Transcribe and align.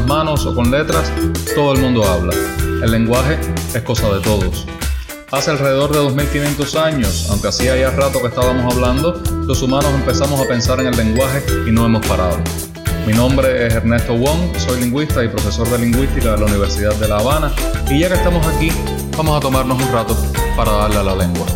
las 0.00 0.08
manos 0.08 0.46
o 0.46 0.54
con 0.54 0.70
letras, 0.70 1.12
todo 1.54 1.74
el 1.74 1.80
mundo 1.80 2.04
habla. 2.04 2.32
El 2.82 2.90
lenguaje 2.90 3.38
es 3.74 3.82
cosa 3.82 4.08
de 4.08 4.20
todos. 4.20 4.66
Hace 5.30 5.50
alrededor 5.50 5.92
de 5.92 5.98
2500 5.98 6.76
años, 6.76 7.26
aunque 7.30 7.48
hacía 7.48 7.76
ya 7.76 7.90
rato 7.90 8.20
que 8.20 8.28
estábamos 8.28 8.74
hablando, 8.74 9.20
los 9.46 9.62
humanos 9.62 9.90
empezamos 9.94 10.40
a 10.40 10.48
pensar 10.48 10.80
en 10.80 10.86
el 10.86 10.96
lenguaje 10.96 11.42
y 11.68 11.70
no 11.70 11.84
hemos 11.84 12.06
parado. 12.06 12.38
Mi 13.06 13.12
nombre 13.12 13.66
es 13.66 13.74
Ernesto 13.74 14.14
Wong, 14.14 14.56
soy 14.56 14.80
lingüista 14.80 15.22
y 15.22 15.28
profesor 15.28 15.68
de 15.68 15.78
lingüística 15.78 16.32
de 16.32 16.38
la 16.38 16.46
Universidad 16.46 16.94
de 16.94 17.08
La 17.08 17.18
Habana 17.18 17.52
y 17.90 18.00
ya 18.00 18.08
que 18.08 18.14
estamos 18.14 18.46
aquí, 18.46 18.70
vamos 19.16 19.36
a 19.36 19.40
tomarnos 19.40 19.82
un 19.82 19.92
rato 19.92 20.16
para 20.56 20.72
darle 20.72 20.96
a 20.96 21.02
la 21.02 21.16
lengua. 21.16 21.46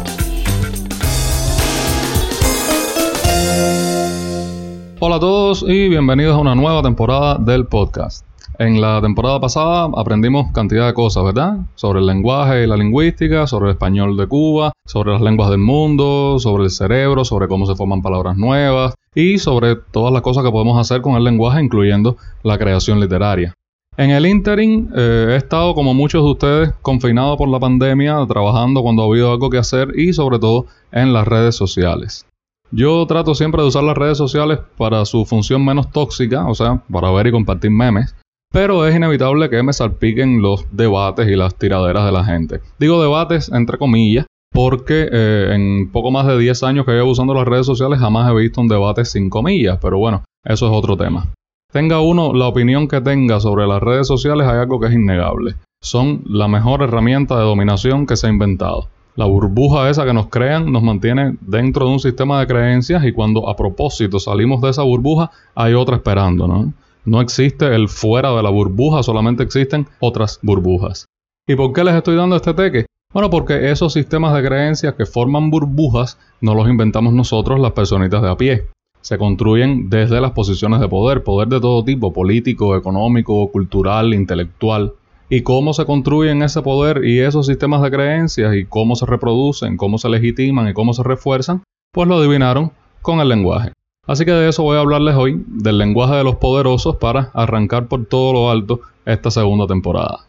Hola 5.00 5.16
a 5.16 5.20
todos 5.20 5.64
y 5.66 5.88
bienvenidos 5.88 6.34
a 6.34 6.38
una 6.38 6.54
nueva 6.54 6.82
temporada 6.82 7.36
del 7.38 7.66
podcast. 7.66 8.33
En 8.56 8.80
la 8.80 9.00
temporada 9.00 9.40
pasada 9.40 9.90
aprendimos 9.96 10.52
cantidad 10.52 10.86
de 10.86 10.94
cosas, 10.94 11.24
¿verdad? 11.24 11.58
Sobre 11.74 11.98
el 11.98 12.06
lenguaje 12.06 12.62
y 12.62 12.66
la 12.68 12.76
lingüística, 12.76 13.48
sobre 13.48 13.66
el 13.66 13.72
español 13.72 14.16
de 14.16 14.28
Cuba, 14.28 14.72
sobre 14.86 15.10
las 15.10 15.20
lenguas 15.20 15.50
del 15.50 15.58
mundo, 15.58 16.38
sobre 16.38 16.64
el 16.64 16.70
cerebro, 16.70 17.24
sobre 17.24 17.48
cómo 17.48 17.66
se 17.66 17.74
forman 17.74 18.00
palabras 18.00 18.36
nuevas 18.36 18.94
y 19.12 19.38
sobre 19.38 19.74
todas 19.74 20.12
las 20.12 20.22
cosas 20.22 20.44
que 20.44 20.52
podemos 20.52 20.78
hacer 20.78 21.02
con 21.02 21.16
el 21.16 21.24
lenguaje, 21.24 21.64
incluyendo 21.64 22.16
la 22.44 22.56
creación 22.56 23.00
literaria. 23.00 23.54
En 23.96 24.10
el 24.10 24.24
interim 24.24 24.88
eh, 24.94 25.30
he 25.30 25.36
estado, 25.36 25.74
como 25.74 25.92
muchos 25.92 26.22
de 26.22 26.30
ustedes, 26.30 26.72
confinado 26.80 27.36
por 27.36 27.48
la 27.48 27.58
pandemia, 27.58 28.24
trabajando 28.28 28.82
cuando 28.82 29.02
ha 29.02 29.06
habido 29.06 29.32
algo 29.32 29.50
que 29.50 29.58
hacer 29.58 29.98
y 29.98 30.12
sobre 30.12 30.38
todo 30.38 30.66
en 30.92 31.12
las 31.12 31.26
redes 31.26 31.56
sociales. 31.56 32.24
Yo 32.70 33.04
trato 33.06 33.34
siempre 33.34 33.62
de 33.62 33.68
usar 33.68 33.82
las 33.82 33.96
redes 33.96 34.18
sociales 34.18 34.60
para 34.76 35.04
su 35.04 35.24
función 35.24 35.64
menos 35.64 35.90
tóxica, 35.90 36.46
o 36.46 36.54
sea, 36.54 36.82
para 36.90 37.10
ver 37.10 37.28
y 37.28 37.32
compartir 37.32 37.70
memes. 37.72 38.14
Pero 38.54 38.86
es 38.86 38.94
inevitable 38.94 39.50
que 39.50 39.64
me 39.64 39.72
salpiquen 39.72 40.40
los 40.40 40.64
debates 40.70 41.26
y 41.26 41.34
las 41.34 41.56
tiraderas 41.56 42.06
de 42.06 42.12
la 42.12 42.24
gente. 42.24 42.60
Digo 42.78 43.02
debates 43.02 43.50
entre 43.50 43.78
comillas, 43.78 44.26
porque 44.52 45.08
eh, 45.10 45.48
en 45.52 45.90
poco 45.90 46.12
más 46.12 46.28
de 46.28 46.38
10 46.38 46.62
años 46.62 46.86
que 46.86 46.92
llevo 46.92 47.10
usando 47.10 47.34
las 47.34 47.48
redes 47.48 47.66
sociales 47.66 47.98
jamás 47.98 48.30
he 48.30 48.34
visto 48.36 48.60
un 48.60 48.68
debate 48.68 49.04
sin 49.06 49.28
comillas, 49.28 49.80
pero 49.82 49.98
bueno, 49.98 50.22
eso 50.44 50.66
es 50.66 50.72
otro 50.72 50.96
tema. 50.96 51.32
Tenga 51.72 52.00
uno 52.00 52.32
la 52.32 52.46
opinión 52.46 52.86
que 52.86 53.00
tenga 53.00 53.40
sobre 53.40 53.66
las 53.66 53.82
redes 53.82 54.06
sociales, 54.06 54.46
hay 54.46 54.58
algo 54.58 54.78
que 54.78 54.86
es 54.86 54.92
innegable. 54.92 55.56
Son 55.82 56.22
la 56.24 56.46
mejor 56.46 56.80
herramienta 56.82 57.36
de 57.36 57.42
dominación 57.42 58.06
que 58.06 58.14
se 58.14 58.28
ha 58.28 58.30
inventado. 58.30 58.88
La 59.16 59.24
burbuja 59.24 59.90
esa 59.90 60.04
que 60.04 60.14
nos 60.14 60.28
crean 60.28 60.70
nos 60.70 60.84
mantiene 60.84 61.36
dentro 61.40 61.86
de 61.86 61.92
un 61.92 61.98
sistema 61.98 62.38
de 62.38 62.46
creencias 62.46 63.04
y 63.04 63.12
cuando 63.12 63.48
a 63.48 63.56
propósito 63.56 64.20
salimos 64.20 64.60
de 64.60 64.70
esa 64.70 64.82
burbuja 64.84 65.32
hay 65.56 65.74
otra 65.74 65.96
esperando, 65.96 66.46
¿no? 66.46 66.72
No 67.04 67.20
existe 67.20 67.74
el 67.74 67.88
fuera 67.88 68.32
de 68.32 68.42
la 68.42 68.50
burbuja, 68.50 69.02
solamente 69.02 69.42
existen 69.42 69.86
otras 70.00 70.38
burbujas. 70.42 71.06
¿Y 71.46 71.54
por 71.54 71.72
qué 71.72 71.84
les 71.84 71.94
estoy 71.94 72.16
dando 72.16 72.36
este 72.36 72.54
teque? 72.54 72.86
Bueno, 73.12 73.30
porque 73.30 73.70
esos 73.70 73.92
sistemas 73.92 74.34
de 74.34 74.42
creencias 74.42 74.94
que 74.94 75.06
forman 75.06 75.50
burbujas 75.50 76.18
no 76.40 76.54
los 76.54 76.68
inventamos 76.68 77.12
nosotros 77.12 77.60
las 77.60 77.72
personitas 77.72 78.22
de 78.22 78.30
a 78.30 78.36
pie. 78.36 78.66
Se 79.02 79.18
construyen 79.18 79.90
desde 79.90 80.20
las 80.20 80.32
posiciones 80.32 80.80
de 80.80 80.88
poder, 80.88 81.22
poder 81.22 81.48
de 81.48 81.60
todo 81.60 81.84
tipo, 81.84 82.12
político, 82.12 82.74
económico, 82.74 83.52
cultural, 83.52 84.14
intelectual 84.14 84.94
y 85.28 85.42
cómo 85.42 85.74
se 85.74 85.84
construyen 85.84 86.42
ese 86.42 86.62
poder 86.62 87.04
y 87.04 87.20
esos 87.20 87.46
sistemas 87.46 87.82
de 87.82 87.90
creencias 87.90 88.54
y 88.54 88.64
cómo 88.64 88.96
se 88.96 89.04
reproducen, 89.04 89.76
cómo 89.76 89.98
se 89.98 90.08
legitiman 90.08 90.68
y 90.68 90.72
cómo 90.72 90.94
se 90.94 91.02
refuerzan, 91.02 91.62
pues 91.92 92.08
lo 92.08 92.16
adivinaron 92.16 92.72
con 93.02 93.20
el 93.20 93.28
lenguaje. 93.28 93.72
Así 94.06 94.26
que 94.26 94.32
de 94.32 94.50
eso 94.50 94.62
voy 94.62 94.76
a 94.76 94.80
hablarles 94.80 95.16
hoy, 95.16 95.42
del 95.46 95.78
lenguaje 95.78 96.14
de 96.14 96.24
los 96.24 96.36
poderosos 96.36 96.96
para 96.96 97.30
arrancar 97.32 97.86
por 97.86 98.04
todo 98.04 98.34
lo 98.34 98.50
alto 98.50 98.80
esta 99.06 99.30
segunda 99.30 99.66
temporada. 99.66 100.26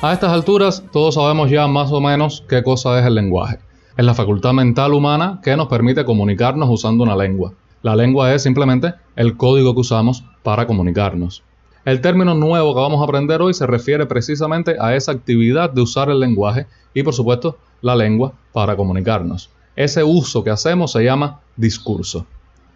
A 0.00 0.12
estas 0.12 0.32
alturas 0.32 0.82
todos 0.90 1.16
sabemos 1.16 1.50
ya 1.50 1.66
más 1.66 1.92
o 1.92 2.00
menos 2.00 2.44
qué 2.48 2.62
cosa 2.62 2.98
es 2.98 3.04
el 3.04 3.14
lenguaje. 3.14 3.58
Es 3.98 4.04
la 4.06 4.14
facultad 4.14 4.54
mental 4.54 4.94
humana 4.94 5.40
que 5.42 5.54
nos 5.54 5.66
permite 5.66 6.06
comunicarnos 6.06 6.70
usando 6.70 7.04
una 7.04 7.16
lengua. 7.16 7.52
La 7.82 7.94
lengua 7.94 8.32
es 8.32 8.44
simplemente 8.44 8.94
el 9.16 9.36
código 9.36 9.74
que 9.74 9.80
usamos 9.80 10.24
para 10.42 10.66
comunicarnos. 10.66 11.42
El 11.88 12.02
término 12.02 12.34
nuevo 12.34 12.74
que 12.74 12.82
vamos 12.82 13.00
a 13.00 13.04
aprender 13.04 13.40
hoy 13.40 13.54
se 13.54 13.66
refiere 13.66 14.04
precisamente 14.04 14.76
a 14.78 14.94
esa 14.94 15.10
actividad 15.10 15.70
de 15.70 15.80
usar 15.80 16.10
el 16.10 16.20
lenguaje 16.20 16.66
y 16.92 17.02
por 17.02 17.14
supuesto 17.14 17.56
la 17.80 17.96
lengua 17.96 18.34
para 18.52 18.76
comunicarnos. 18.76 19.48
Ese 19.74 20.04
uso 20.04 20.44
que 20.44 20.50
hacemos 20.50 20.92
se 20.92 21.02
llama 21.02 21.40
discurso. 21.56 22.26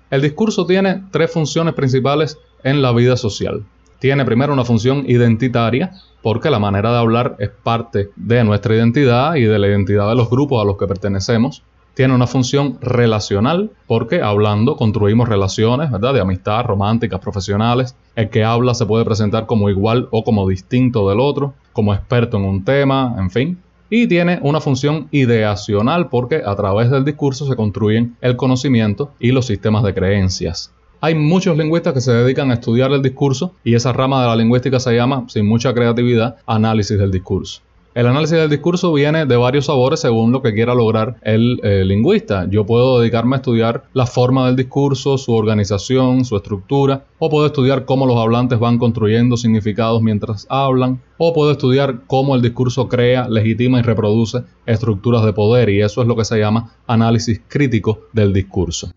El 0.08 0.22
discurso 0.22 0.64
tiene 0.64 1.04
tres 1.10 1.30
funciones 1.30 1.74
principales 1.74 2.38
en 2.64 2.80
la 2.80 2.90
vida 2.92 3.18
social. 3.18 3.66
Tiene 3.98 4.24
primero 4.24 4.54
una 4.54 4.64
función 4.64 5.04
identitaria, 5.06 5.92
porque 6.22 6.48
la 6.48 6.58
manera 6.58 6.90
de 6.90 6.98
hablar 6.98 7.36
es 7.38 7.50
parte 7.50 8.08
de 8.16 8.44
nuestra 8.44 8.74
identidad 8.74 9.34
y 9.34 9.42
de 9.42 9.58
la 9.58 9.68
identidad 9.68 10.08
de 10.08 10.14
los 10.16 10.30
grupos 10.30 10.62
a 10.62 10.64
los 10.64 10.78
que 10.78 10.86
pertenecemos. 10.86 11.62
Tiene 11.94 12.14
una 12.14 12.26
función 12.26 12.78
relacional, 12.80 13.70
porque 13.86 14.22
hablando 14.22 14.76
construimos 14.76 15.28
relaciones, 15.28 15.90
¿verdad? 15.90 16.14
De 16.14 16.20
amistad, 16.20 16.64
románticas, 16.64 17.20
profesionales. 17.20 17.94
El 18.16 18.30
que 18.30 18.44
habla 18.44 18.72
se 18.74 18.86
puede 18.86 19.04
presentar 19.04 19.44
como 19.46 19.68
igual 19.68 20.08
o 20.10 20.24
como 20.24 20.48
distinto 20.48 21.08
del 21.10 21.20
otro, 21.20 21.52
como 21.74 21.92
experto 21.92 22.38
en 22.38 22.44
un 22.44 22.64
tema, 22.64 23.14
en 23.18 23.30
fin. 23.30 23.58
Y 23.90 24.06
tiene 24.06 24.38
una 24.42 24.62
función 24.62 25.08
ideacional, 25.10 26.08
porque 26.08 26.42
a 26.44 26.56
través 26.56 26.90
del 26.90 27.04
discurso 27.04 27.46
se 27.46 27.56
construyen 27.56 28.16
el 28.22 28.36
conocimiento 28.36 29.10
y 29.20 29.32
los 29.32 29.44
sistemas 29.44 29.82
de 29.82 29.92
creencias. 29.92 30.72
Hay 31.02 31.14
muchos 31.14 31.58
lingüistas 31.58 31.92
que 31.92 32.00
se 32.00 32.12
dedican 32.12 32.50
a 32.50 32.54
estudiar 32.54 32.92
el 32.92 33.02
discurso 33.02 33.52
y 33.64 33.74
esa 33.74 33.92
rama 33.92 34.22
de 34.22 34.28
la 34.28 34.36
lingüística 34.36 34.80
se 34.80 34.94
llama, 34.94 35.24
sin 35.28 35.46
mucha 35.46 35.74
creatividad, 35.74 36.36
análisis 36.46 36.96
del 36.96 37.10
discurso. 37.10 37.60
El 37.94 38.06
análisis 38.06 38.38
del 38.38 38.48
discurso 38.48 38.90
viene 38.90 39.26
de 39.26 39.36
varios 39.36 39.66
sabores 39.66 40.00
según 40.00 40.32
lo 40.32 40.40
que 40.40 40.54
quiera 40.54 40.74
lograr 40.74 41.16
el 41.20 41.60
eh, 41.62 41.84
lingüista. 41.84 42.46
Yo 42.48 42.64
puedo 42.64 42.98
dedicarme 42.98 43.36
a 43.36 43.40
estudiar 43.40 43.84
la 43.92 44.06
forma 44.06 44.46
del 44.46 44.56
discurso, 44.56 45.18
su 45.18 45.34
organización, 45.34 46.24
su 46.24 46.36
estructura, 46.36 47.04
o 47.18 47.28
puedo 47.28 47.44
estudiar 47.44 47.84
cómo 47.84 48.06
los 48.06 48.16
hablantes 48.16 48.58
van 48.58 48.78
construyendo 48.78 49.36
significados 49.36 50.00
mientras 50.00 50.46
hablan, 50.48 51.02
o 51.18 51.34
puedo 51.34 51.50
estudiar 51.50 52.04
cómo 52.06 52.34
el 52.34 52.40
discurso 52.40 52.88
crea, 52.88 53.28
legitima 53.28 53.80
y 53.80 53.82
reproduce 53.82 54.42
estructuras 54.64 55.22
de 55.26 55.34
poder, 55.34 55.68
y 55.68 55.82
eso 55.82 56.00
es 56.00 56.08
lo 56.08 56.16
que 56.16 56.24
se 56.24 56.38
llama 56.38 56.70
análisis 56.86 57.42
crítico 57.46 58.06
del 58.14 58.32
discurso. 58.32 58.90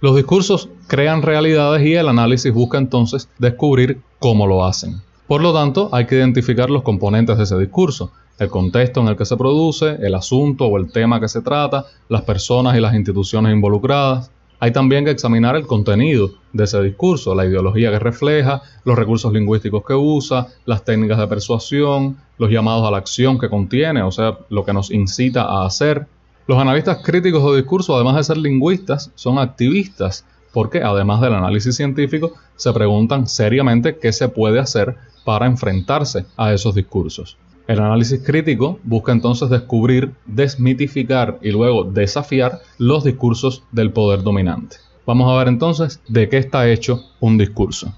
Los 0.00 0.16
discursos 0.16 0.70
crean 0.86 1.20
realidades 1.20 1.86
y 1.86 1.92
el 1.92 2.08
análisis 2.08 2.54
busca 2.54 2.78
entonces 2.78 3.28
descubrir 3.38 4.00
cómo 4.18 4.46
lo 4.46 4.64
hacen. 4.64 5.02
Por 5.26 5.42
lo 5.42 5.52
tanto, 5.52 5.90
hay 5.92 6.06
que 6.06 6.16
identificar 6.16 6.70
los 6.70 6.82
componentes 6.82 7.36
de 7.36 7.44
ese 7.44 7.56
discurso, 7.58 8.10
el 8.40 8.48
contexto 8.48 9.02
en 9.02 9.08
el 9.08 9.16
que 9.16 9.26
se 9.26 9.36
produce, 9.36 9.98
el 10.00 10.14
asunto 10.14 10.64
o 10.64 10.78
el 10.78 10.90
tema 10.90 11.20
que 11.20 11.28
se 11.28 11.42
trata, 11.42 11.84
las 12.08 12.22
personas 12.22 12.74
y 12.74 12.80
las 12.80 12.94
instituciones 12.94 13.52
involucradas. 13.52 14.30
Hay 14.58 14.72
también 14.72 15.04
que 15.04 15.10
examinar 15.10 15.56
el 15.56 15.66
contenido 15.66 16.30
de 16.54 16.64
ese 16.64 16.80
discurso, 16.82 17.34
la 17.34 17.44
ideología 17.44 17.90
que 17.90 17.98
refleja, 17.98 18.62
los 18.84 18.96
recursos 18.96 19.30
lingüísticos 19.32 19.84
que 19.86 19.92
usa, 19.92 20.46
las 20.64 20.84
técnicas 20.84 21.18
de 21.18 21.26
persuasión, 21.26 22.16
los 22.38 22.50
llamados 22.50 22.88
a 22.88 22.90
la 22.90 22.96
acción 22.96 23.38
que 23.38 23.50
contiene, 23.50 24.02
o 24.02 24.10
sea, 24.10 24.38
lo 24.48 24.64
que 24.64 24.72
nos 24.72 24.90
incita 24.90 25.42
a 25.42 25.66
hacer, 25.66 26.06
los 26.46 26.58
analistas 26.58 27.02
críticos 27.02 27.44
de 27.44 27.58
discurso, 27.58 27.94
además 27.94 28.16
de 28.16 28.24
ser 28.24 28.38
lingüistas, 28.38 29.12
son 29.16 29.38
activistas, 29.38 30.24
porque 30.50 30.82
además 30.82 31.20
del 31.20 31.34
análisis 31.34 31.76
científico, 31.76 32.32
se 32.56 32.72
preguntan 32.72 33.26
seriamente 33.26 33.98
qué 33.98 34.12
se 34.12 34.28
puede 34.28 34.60
hacer 34.60 34.96
para 35.26 35.44
enfrentarse 35.44 36.24
a 36.38 36.54
esos 36.54 36.74
discursos. 36.74 37.36
El 37.66 37.80
análisis 37.80 38.20
crítico 38.24 38.78
busca 38.84 39.12
entonces 39.12 39.48
descubrir, 39.50 40.12
desmitificar 40.26 41.38
y 41.42 41.50
luego 41.50 41.84
desafiar 41.84 42.60
los 42.78 43.04
discursos 43.04 43.62
del 43.72 43.92
poder 43.92 44.22
dominante. 44.22 44.76
Vamos 45.06 45.32
a 45.32 45.38
ver 45.38 45.48
entonces 45.48 46.00
de 46.08 46.28
qué 46.28 46.38
está 46.38 46.68
hecho 46.68 47.04
un 47.20 47.38
discurso. 47.38 47.94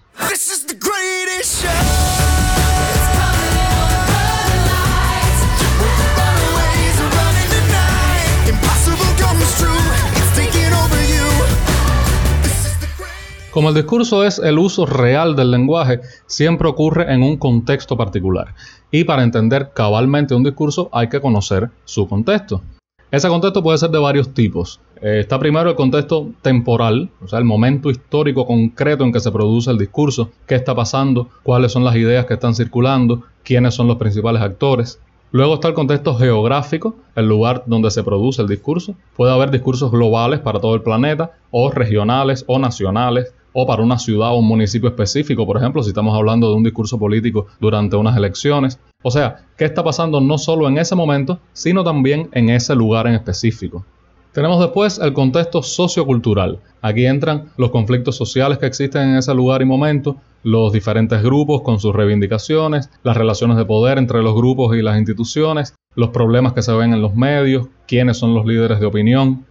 Como 13.53 13.69
el 13.69 13.75
discurso 13.75 14.25
es 14.25 14.39
el 14.39 14.59
uso 14.59 14.87
real 14.87 15.37
del 15.37 15.51
lenguaje, 15.51 16.01
siempre 16.25 16.69
ocurre 16.69 17.13
en 17.13 17.23
un 17.23 17.37
contexto 17.37 17.99
particular. 17.99 18.55
Y 18.91 19.05
para 19.05 19.23
entender 19.23 19.73
cabalmente 19.75 20.35
un 20.35 20.43
discurso 20.43 20.89
hay 20.91 21.11
que 21.11 21.21
conocer 21.21 21.69
su 21.85 22.09
contexto. 22.09 22.63
Ese 23.11 23.29
contexto 23.29 23.63
puede 23.63 23.77
ser 23.77 23.91
de 23.91 23.99
varios 23.99 24.33
tipos. 24.33 24.81
Eh, 25.03 25.21
está 25.21 25.39
primero 25.39 25.69
el 25.69 25.77
contexto 25.77 26.31
temporal, 26.41 27.11
o 27.23 27.29
sea, 27.29 27.39
el 27.41 27.45
momento 27.45 27.91
histórico 27.91 28.47
concreto 28.47 29.05
en 29.05 29.13
que 29.13 29.21
se 29.21 29.31
produce 29.31 29.71
el 29.71 29.77
discurso, 29.77 30.31
qué 30.47 30.55
está 30.55 30.75
pasando, 30.75 31.29
cuáles 31.43 31.73
son 31.73 31.85
las 31.85 31.95
ideas 31.97 32.25
que 32.25 32.35
están 32.35 32.55
circulando, 32.55 33.25
quiénes 33.45 33.75
son 33.75 33.87
los 33.87 33.99
principales 33.99 34.41
actores. 34.41 34.99
Luego 35.31 35.55
está 35.55 35.69
el 35.69 35.75
contexto 35.75 36.15
geográfico, 36.15 36.97
el 37.17 37.29
lugar 37.29 37.65
donde 37.67 37.91
se 37.91 38.03
produce 38.03 38.41
el 38.41 38.49
discurso. 38.49 38.95
Puede 39.15 39.33
haber 39.33 39.51
discursos 39.51 39.91
globales 39.91 40.41
para 40.41 40.59
todo 40.59 40.75
el 40.75 40.81
planeta, 40.81 41.33
o 41.51 41.71
regionales 41.71 42.45
o 42.47 42.59
nacionales, 42.59 43.35
o 43.53 43.67
para 43.67 43.83
una 43.83 43.99
ciudad 43.99 44.31
o 44.31 44.39
un 44.39 44.47
municipio 44.47 44.89
específico, 44.89 45.47
por 45.47 45.57
ejemplo, 45.57 45.83
si 45.83 45.91
estamos 45.91 46.17
hablando 46.17 46.49
de 46.49 46.57
un 46.57 46.63
discurso 46.63 46.99
político 46.99 47.47
durante 47.61 47.97
unas 47.97 48.17
elecciones. 48.17 48.79
O 49.03 49.11
sea, 49.11 49.45
¿qué 49.57 49.65
está 49.65 49.83
pasando 49.83 50.21
no 50.21 50.39
solo 50.39 50.69
en 50.69 50.79
ese 50.79 50.95
momento, 50.95 51.39
sino 51.53 51.85
también 51.85 52.29
en 52.33 52.51
ese 52.51 52.75
lugar 52.75 53.07
en 53.07 53.15
específico? 53.15 53.85
Tenemos 54.33 54.61
después 54.61 54.99
el 54.99 55.13
contexto 55.13 55.63
sociocultural. 55.63 56.59
Aquí 56.81 57.05
entran 57.05 57.51
los 57.59 57.71
conflictos 57.71 58.17
sociales 58.17 58.57
que 58.57 58.65
existen 58.65 59.11
en 59.11 59.17
ese 59.17 59.35
lugar 59.35 59.61
y 59.61 59.67
momento, 59.67 60.17
los 60.43 60.73
diferentes 60.73 61.23
grupos 61.23 61.61
con 61.61 61.79
sus 61.79 61.95
reivindicaciones, 61.95 62.89
las 63.03 63.17
relaciones 63.17 63.59
de 63.59 63.67
poder 63.67 63.99
entre 63.99 64.23
los 64.23 64.35
grupos 64.35 64.75
y 64.75 64.81
las 64.81 64.97
instituciones, 64.97 65.75
los 65.95 66.09
problemas 66.11 66.55
que 66.55 66.63
se 66.63 66.73
ven 66.73 66.95
en 66.95 67.03
los 67.03 67.15
medios, 67.15 67.67
quiénes 67.87 68.17
son 68.17 68.35
los 68.35 68.47
líderes 68.47 68.81
de 68.81 68.87
opinión. 68.87 69.45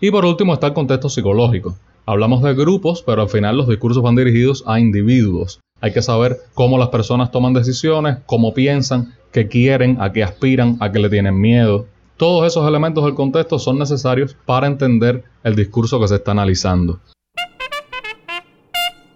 Y 0.00 0.12
por 0.12 0.24
último 0.24 0.54
está 0.54 0.68
el 0.68 0.72
contexto 0.72 1.08
psicológico. 1.08 1.74
Hablamos 2.10 2.42
de 2.42 2.54
grupos, 2.54 3.02
pero 3.02 3.20
al 3.20 3.28
final 3.28 3.58
los 3.58 3.68
discursos 3.68 4.02
van 4.02 4.16
dirigidos 4.16 4.64
a 4.66 4.80
individuos. 4.80 5.60
Hay 5.82 5.92
que 5.92 6.00
saber 6.00 6.38
cómo 6.54 6.78
las 6.78 6.88
personas 6.88 7.30
toman 7.30 7.52
decisiones, 7.52 8.16
cómo 8.24 8.54
piensan, 8.54 9.14
qué 9.30 9.46
quieren, 9.46 10.00
a 10.00 10.10
qué 10.10 10.24
aspiran, 10.24 10.78
a 10.80 10.90
qué 10.90 11.00
le 11.00 11.10
tienen 11.10 11.38
miedo. 11.38 11.84
Todos 12.16 12.46
esos 12.46 12.66
elementos 12.66 13.04
del 13.04 13.14
contexto 13.14 13.58
son 13.58 13.78
necesarios 13.78 14.34
para 14.46 14.66
entender 14.66 15.24
el 15.44 15.54
discurso 15.54 16.00
que 16.00 16.08
se 16.08 16.14
está 16.14 16.30
analizando. 16.30 16.98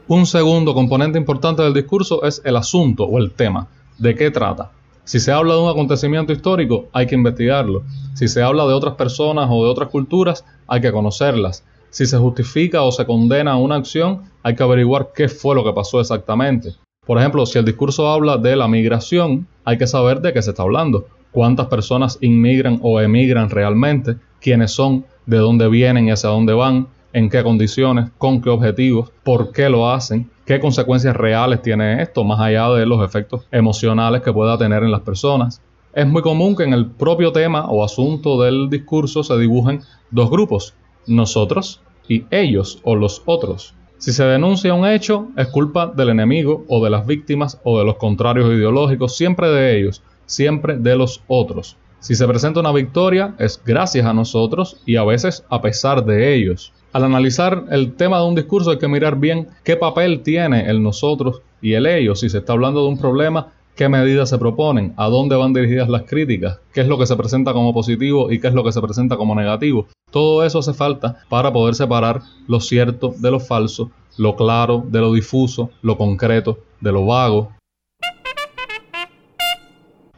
Un 0.06 0.26
segundo 0.26 0.74
componente 0.74 1.16
importante 1.18 1.62
del 1.62 1.72
discurso 1.72 2.22
es 2.24 2.42
el 2.44 2.56
asunto 2.56 3.04
o 3.04 3.16
el 3.16 3.30
tema. 3.30 3.68
¿De 3.96 4.14
qué 4.14 4.30
trata? 4.30 4.70
Si 5.04 5.18
se 5.18 5.32
habla 5.32 5.54
de 5.54 5.62
un 5.62 5.70
acontecimiento 5.70 6.34
histórico, 6.34 6.88
hay 6.92 7.06
que 7.06 7.14
investigarlo. 7.14 7.84
Si 8.12 8.28
se 8.28 8.42
habla 8.42 8.66
de 8.66 8.74
otras 8.74 8.96
personas 8.96 9.48
o 9.50 9.64
de 9.64 9.70
otras 9.70 9.88
culturas, 9.88 10.44
hay 10.66 10.82
que 10.82 10.92
conocerlas. 10.92 11.64
Si 11.92 12.06
se 12.06 12.16
justifica 12.16 12.80
o 12.84 12.90
se 12.90 13.04
condena 13.04 13.58
una 13.58 13.76
acción, 13.76 14.22
hay 14.42 14.56
que 14.56 14.62
averiguar 14.62 15.10
qué 15.14 15.28
fue 15.28 15.54
lo 15.54 15.62
que 15.62 15.74
pasó 15.74 16.00
exactamente. 16.00 16.70
Por 17.06 17.18
ejemplo, 17.18 17.44
si 17.44 17.58
el 17.58 17.66
discurso 17.66 18.08
habla 18.08 18.38
de 18.38 18.56
la 18.56 18.66
migración, 18.66 19.46
hay 19.66 19.76
que 19.76 19.86
saber 19.86 20.22
de 20.22 20.32
qué 20.32 20.40
se 20.40 20.50
está 20.50 20.62
hablando. 20.62 21.04
Cuántas 21.32 21.66
personas 21.66 22.16
inmigran 22.22 22.78
o 22.80 22.98
emigran 22.98 23.50
realmente, 23.50 24.16
quiénes 24.40 24.70
son, 24.70 25.04
de 25.26 25.36
dónde 25.36 25.68
vienen 25.68 26.08
y 26.08 26.12
hacia 26.12 26.30
dónde 26.30 26.54
van, 26.54 26.86
en 27.12 27.28
qué 27.28 27.42
condiciones, 27.42 28.08
con 28.16 28.40
qué 28.40 28.48
objetivos, 28.48 29.12
por 29.22 29.52
qué 29.52 29.68
lo 29.68 29.90
hacen, 29.90 30.30
qué 30.46 30.60
consecuencias 30.60 31.14
reales 31.14 31.60
tiene 31.60 32.00
esto, 32.00 32.24
más 32.24 32.40
allá 32.40 32.70
de 32.70 32.86
los 32.86 33.04
efectos 33.04 33.46
emocionales 33.52 34.22
que 34.22 34.32
pueda 34.32 34.56
tener 34.56 34.82
en 34.82 34.92
las 34.92 35.02
personas. 35.02 35.60
Es 35.92 36.06
muy 36.06 36.22
común 36.22 36.56
que 36.56 36.64
en 36.64 36.72
el 36.72 36.86
propio 36.86 37.32
tema 37.32 37.66
o 37.66 37.84
asunto 37.84 38.40
del 38.40 38.70
discurso 38.70 39.22
se 39.22 39.36
dibujen 39.36 39.82
dos 40.10 40.30
grupos, 40.30 40.74
nosotros 41.06 41.80
y 42.08 42.24
ellos 42.30 42.80
o 42.84 42.96
los 42.96 43.22
otros. 43.26 43.74
Si 43.98 44.12
se 44.12 44.24
denuncia 44.24 44.74
un 44.74 44.86
hecho, 44.86 45.28
es 45.36 45.46
culpa 45.48 45.86
del 45.86 46.08
enemigo 46.08 46.64
o 46.68 46.82
de 46.82 46.90
las 46.90 47.06
víctimas 47.06 47.60
o 47.62 47.78
de 47.78 47.84
los 47.84 47.96
contrarios 47.96 48.52
ideológicos, 48.52 49.16
siempre 49.16 49.48
de 49.48 49.78
ellos 49.78 50.02
siempre 50.32 50.76
de 50.78 50.96
los 50.96 51.22
otros. 51.28 51.76
Si 52.00 52.16
se 52.16 52.26
presenta 52.26 52.60
una 52.60 52.72
victoria 52.72 53.34
es 53.38 53.62
gracias 53.64 54.06
a 54.06 54.14
nosotros 54.14 54.78
y 54.84 54.96
a 54.96 55.04
veces 55.04 55.44
a 55.50 55.60
pesar 55.62 56.04
de 56.04 56.34
ellos. 56.34 56.72
Al 56.92 57.04
analizar 57.04 57.64
el 57.70 57.94
tema 57.94 58.18
de 58.18 58.26
un 58.26 58.34
discurso 58.34 58.70
hay 58.70 58.78
que 58.78 58.88
mirar 58.88 59.16
bien 59.16 59.48
qué 59.62 59.76
papel 59.76 60.22
tiene 60.22 60.68
el 60.68 60.82
nosotros 60.82 61.42
y 61.60 61.74
el 61.74 61.86
ellos. 61.86 62.20
Si 62.20 62.28
se 62.28 62.38
está 62.38 62.54
hablando 62.54 62.82
de 62.82 62.88
un 62.88 62.98
problema, 62.98 63.52
qué 63.74 63.88
medidas 63.88 64.30
se 64.30 64.38
proponen, 64.38 64.94
a 64.96 65.08
dónde 65.08 65.36
van 65.36 65.52
dirigidas 65.52 65.88
las 65.88 66.02
críticas, 66.02 66.60
qué 66.72 66.82
es 66.82 66.88
lo 66.88 66.98
que 66.98 67.06
se 67.06 67.16
presenta 67.16 67.52
como 67.52 67.72
positivo 67.72 68.30
y 68.30 68.40
qué 68.40 68.48
es 68.48 68.54
lo 68.54 68.64
que 68.64 68.72
se 68.72 68.80
presenta 68.80 69.16
como 69.16 69.34
negativo. 69.34 69.86
Todo 70.10 70.44
eso 70.44 70.58
hace 70.58 70.74
falta 70.74 71.18
para 71.28 71.52
poder 71.52 71.74
separar 71.74 72.22
lo 72.46 72.60
cierto 72.60 73.14
de 73.18 73.30
lo 73.30 73.40
falso, 73.40 73.90
lo 74.18 74.36
claro 74.36 74.84
de 74.86 75.00
lo 75.00 75.12
difuso, 75.12 75.70
lo 75.80 75.96
concreto 75.96 76.58
de 76.80 76.92
lo 76.92 77.06
vago, 77.06 77.50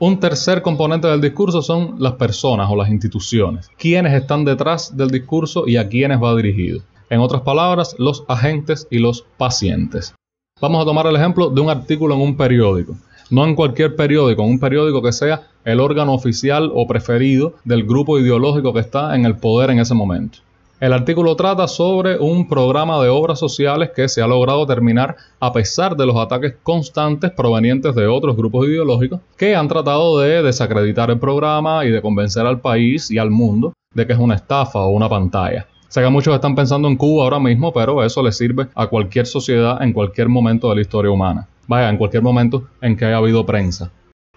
un 0.00 0.18
tercer 0.18 0.60
componente 0.60 1.06
del 1.06 1.20
discurso 1.20 1.62
son 1.62 1.94
las 1.98 2.14
personas 2.14 2.68
o 2.68 2.74
las 2.74 2.90
instituciones, 2.90 3.70
quienes 3.78 4.12
están 4.12 4.44
detrás 4.44 4.96
del 4.96 5.08
discurso 5.08 5.68
y 5.68 5.76
a 5.76 5.88
quienes 5.88 6.20
va 6.20 6.34
dirigido. 6.34 6.82
En 7.10 7.20
otras 7.20 7.42
palabras, 7.42 7.94
los 7.98 8.24
agentes 8.26 8.88
y 8.90 8.98
los 8.98 9.24
pacientes. 9.38 10.12
Vamos 10.60 10.82
a 10.82 10.84
tomar 10.84 11.06
el 11.06 11.14
ejemplo 11.14 11.48
de 11.48 11.60
un 11.60 11.70
artículo 11.70 12.16
en 12.16 12.22
un 12.22 12.36
periódico. 12.36 12.96
No 13.30 13.44
en 13.44 13.54
cualquier 13.54 13.96
periódico, 13.96 14.42
en 14.42 14.50
un 14.50 14.58
periódico 14.58 15.02
que 15.02 15.12
sea 15.12 15.48
el 15.64 15.80
órgano 15.80 16.12
oficial 16.12 16.70
o 16.74 16.86
preferido 16.86 17.54
del 17.64 17.84
grupo 17.84 18.18
ideológico 18.18 18.72
que 18.72 18.80
está 18.80 19.14
en 19.14 19.24
el 19.24 19.36
poder 19.36 19.70
en 19.70 19.78
ese 19.78 19.94
momento. 19.94 20.38
El 20.80 20.92
artículo 20.92 21.34
trata 21.36 21.66
sobre 21.66 22.18
un 22.18 22.48
programa 22.48 23.02
de 23.02 23.08
obras 23.08 23.38
sociales 23.38 23.90
que 23.94 24.08
se 24.08 24.20
ha 24.20 24.26
logrado 24.26 24.66
terminar 24.66 25.16
a 25.40 25.52
pesar 25.52 25.96
de 25.96 26.04
los 26.04 26.16
ataques 26.16 26.56
constantes 26.62 27.30
provenientes 27.30 27.94
de 27.94 28.06
otros 28.06 28.36
grupos 28.36 28.66
ideológicos 28.66 29.20
que 29.38 29.54
han 29.56 29.68
tratado 29.68 30.18
de 30.18 30.42
desacreditar 30.42 31.10
el 31.10 31.18
programa 31.18 31.84
y 31.86 31.90
de 31.90 32.02
convencer 32.02 32.44
al 32.44 32.60
país 32.60 33.10
y 33.10 33.18
al 33.18 33.30
mundo 33.30 33.72
de 33.94 34.06
que 34.06 34.12
es 34.12 34.18
una 34.18 34.34
estafa 34.34 34.80
o 34.80 34.90
una 34.90 35.08
pantalla. 35.08 35.66
Sé 35.88 36.02
que 36.02 36.10
muchos 36.10 36.34
están 36.34 36.56
pensando 36.56 36.88
en 36.88 36.96
Cuba 36.96 37.24
ahora 37.24 37.38
mismo, 37.38 37.72
pero 37.72 38.02
eso 38.02 38.20
le 38.20 38.32
sirve 38.32 38.66
a 38.74 38.88
cualquier 38.88 39.26
sociedad 39.26 39.80
en 39.80 39.92
cualquier 39.92 40.28
momento 40.28 40.68
de 40.68 40.74
la 40.74 40.80
historia 40.80 41.12
humana. 41.12 41.46
Vaya, 41.66 41.88
en 41.88 41.96
cualquier 41.96 42.22
momento 42.22 42.64
en 42.80 42.96
que 42.96 43.04
haya 43.04 43.18
habido 43.18 43.46
prensa. 43.46 43.90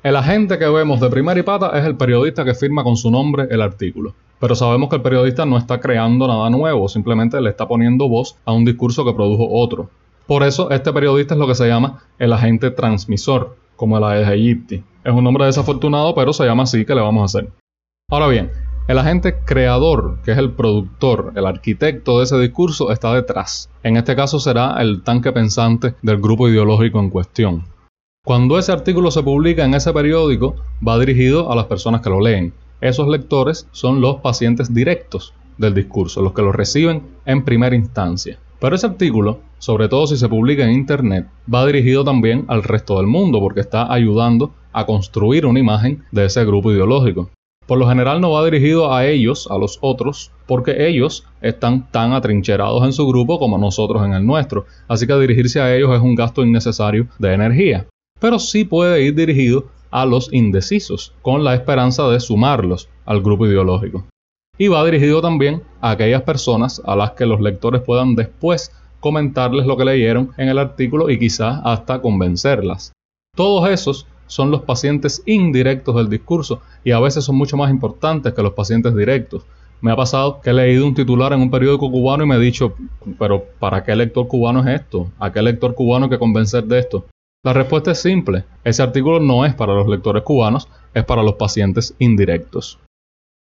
El 0.04 0.16
agente 0.16 0.58
que 0.58 0.68
vemos 0.68 1.00
de 1.00 1.10
primera 1.10 1.40
y 1.40 1.44
pata 1.44 1.78
es 1.78 1.86
el 1.86 1.98
periodista 1.98 2.46
que 2.46 2.54
firma 2.54 2.84
con 2.84 2.96
su 2.96 3.10
nombre 3.10 3.48
el 3.50 3.62
artículo. 3.62 4.14
Pero 4.40 4.56
sabemos 4.56 4.90
que 4.90 4.98
el 4.98 5.02
periodista 5.02 5.46
no 5.46 5.58
está 5.58 5.80
creando 5.80 6.28
nada 6.28 6.50
nuevo, 6.50 6.88
simplemente 6.88 7.42
le 7.42 7.50
está 7.50 7.68
poniendo 7.68 8.08
voz 8.08 8.38
a 8.46 8.54
un 8.54 8.64
discurso 8.64 9.04
que 9.04 9.14
produjo 9.14 9.48
otro. 9.50 9.90
Por 10.28 10.44
eso 10.44 10.70
este 10.70 10.94
periodista 10.94 11.34
es 11.34 11.40
lo 11.40 11.48
que 11.48 11.56
se 11.56 11.68
llama 11.68 12.04
el 12.20 12.34
agente 12.34 12.70
transmisor, 12.70 13.56
como 13.76 14.00
la 14.00 14.12
de 14.12 14.24
Egipti. 14.24 14.84
Es 15.04 15.14
un 15.14 15.24
nombre 15.24 15.46
desafortunado, 15.46 16.14
pero 16.14 16.34
se 16.34 16.46
llama 16.46 16.64
así 16.64 16.86
que 16.86 16.94
le 16.94 17.02
vamos 17.02 17.22
a 17.22 17.26
hacer. 17.26 17.52
Ahora 18.10 18.28
bien, 18.28 18.52
el 18.88 19.00
agente 19.00 19.36
creador, 19.44 20.20
que 20.24 20.32
es 20.32 20.38
el 20.38 20.52
productor, 20.52 21.34
el 21.36 21.46
arquitecto 21.46 22.18
de 22.18 22.24
ese 22.24 22.40
discurso, 22.40 22.92
está 22.92 23.14
detrás. 23.14 23.70
En 23.84 23.98
este 23.98 24.16
caso 24.16 24.40
será 24.40 24.82
el 24.82 25.04
tanque 25.04 25.34
pensante 25.34 25.96
del 26.02 26.22
grupo 26.22 26.48
ideológico 26.48 27.00
en 27.00 27.10
cuestión. 27.10 27.66
Cuando 28.26 28.58
ese 28.58 28.72
artículo 28.72 29.12
se 29.12 29.24
publica 29.24 29.66
en 29.66 29.74
ese 29.74 29.92
periódico, 29.92 30.56
va 30.86 31.00
dirigido 31.00 31.52
a 31.52 31.56
las 31.56 31.66
personas 31.66 32.02
que 32.02 32.10
lo 32.10 32.22
leen. 32.22 32.54
Esos 32.80 33.10
lectores 33.10 33.68
son 33.72 34.00
los 34.00 34.18
pacientes 34.18 34.74
directos 34.74 35.34
del 35.58 35.74
discurso, 35.74 36.22
los 36.22 36.34
que 36.34 36.42
lo 36.42 36.54
reciben 36.54 37.04
en 37.26 37.44
primera 37.44 37.76
instancia. 37.76 38.40
Pero 38.60 38.76
ese 38.76 38.88
artículo, 38.88 39.42
sobre 39.60 39.90
todo 39.90 40.08
si 40.08 40.16
se 40.16 40.30
publica 40.30 40.64
en 40.64 40.72
Internet, 40.72 41.28
va 41.54 41.66
dirigido 41.66 42.04
también 42.06 42.46
al 42.48 42.64
resto 42.64 42.98
del 42.98 43.08
mundo 43.08 43.40
porque 43.40 43.60
está 43.60 43.92
ayudando 43.92 44.54
a 44.72 44.86
construir 44.86 45.46
una 45.46 45.60
imagen 45.60 46.04
de 46.12 46.26
ese 46.26 46.46
grupo 46.46 46.72
ideológico. 46.72 47.30
Por 47.68 47.78
lo 47.78 47.88
general 47.88 48.22
no 48.22 48.32
va 48.32 48.46
dirigido 48.46 48.94
a 48.94 49.06
ellos, 49.06 49.48
a 49.52 49.58
los 49.58 49.78
otros, 49.82 50.32
porque 50.48 50.88
ellos 50.88 51.26
están 51.42 51.92
tan 51.92 52.14
atrincherados 52.14 52.84
en 52.86 52.94
su 52.94 53.06
grupo 53.06 53.40
como 53.40 53.58
nosotros 53.58 54.06
en 54.06 54.14
el 54.14 54.26
nuestro, 54.26 54.66
así 54.88 55.06
que 55.06 55.14
dirigirse 55.16 55.60
a 55.60 55.76
ellos 55.76 55.94
es 55.94 56.02
un 56.02 56.16
gasto 56.16 56.46
innecesario 56.46 57.10
de 57.20 57.34
energía. 57.34 57.86
Pero 58.22 58.40
sí 58.40 58.64
puede 58.64 59.04
ir 59.04 59.16
dirigido 59.16 59.66
a 59.92 60.06
los 60.06 60.32
indecisos, 60.32 61.14
con 61.22 61.44
la 61.44 61.56
esperanza 61.56 62.08
de 62.08 62.22
sumarlos 62.22 62.88
al 63.06 63.22
grupo 63.22 63.46
ideológico. 63.46 64.06
Y 64.58 64.70
va 64.70 64.86
dirigido 64.86 65.22
también 65.22 65.62
a 65.82 65.92
aquellas 65.92 66.22
personas 66.24 66.82
a 66.86 66.96
las 66.96 67.12
que 67.12 67.26
los 67.26 67.42
lectores 67.42 67.82
puedan 67.82 68.16
después 68.16 68.72
comentarles 69.02 69.66
lo 69.66 69.76
que 69.76 69.86
leyeron 69.86 70.32
en 70.38 70.48
el 70.48 70.58
artículo 70.58 71.10
y 71.10 71.20
quizás 71.20 71.60
hasta 71.64 72.02
convencerlas. 72.02 72.94
Todos 73.36 73.70
esos 73.70 74.08
son 74.28 74.52
los 74.52 74.62
pacientes 74.62 75.24
indirectos 75.26 75.96
del 75.96 76.10
discurso 76.10 76.62
y 76.84 76.92
a 76.92 77.00
veces 77.00 77.26
son 77.26 77.36
mucho 77.36 77.58
más 77.58 77.72
importantes 77.72 78.34
que 78.34 78.44
los 78.44 78.54
pacientes 78.54 78.96
directos. 78.96 79.44
Me 79.82 79.92
ha 79.92 79.96
pasado 79.96 80.42
que 80.42 80.50
he 80.50 80.54
leído 80.54 80.86
un 80.86 80.96
titular 80.96 81.34
en 81.34 81.42
un 81.42 81.52
periódico 81.52 81.92
cubano 81.92 82.24
y 82.24 82.28
me 82.28 82.36
he 82.36 82.40
dicho, 82.40 82.74
pero 83.20 83.44
¿para 83.60 83.84
qué 83.84 83.96
lector 83.96 84.28
cubano 84.28 84.62
es 84.62 84.82
esto? 84.82 85.12
¿A 85.20 85.32
qué 85.32 85.42
lector 85.42 85.76
cubano 85.76 86.06
hay 86.06 86.12
que 86.12 86.20
convencer 86.20 86.64
de 86.64 86.80
esto? 86.80 87.06
La 87.44 87.54
respuesta 87.54 87.92
es 87.92 88.02
simple. 88.02 88.46
Ese 88.64 88.82
artículo 88.82 89.20
no 89.20 89.46
es 89.46 89.54
para 89.54 89.74
los 89.74 89.88
lectores 89.88 90.24
cubanos, 90.24 90.68
es 90.94 91.06
para 91.06 91.24
los 91.24 91.36
pacientes 91.36 91.96
indirectos. 92.00 92.80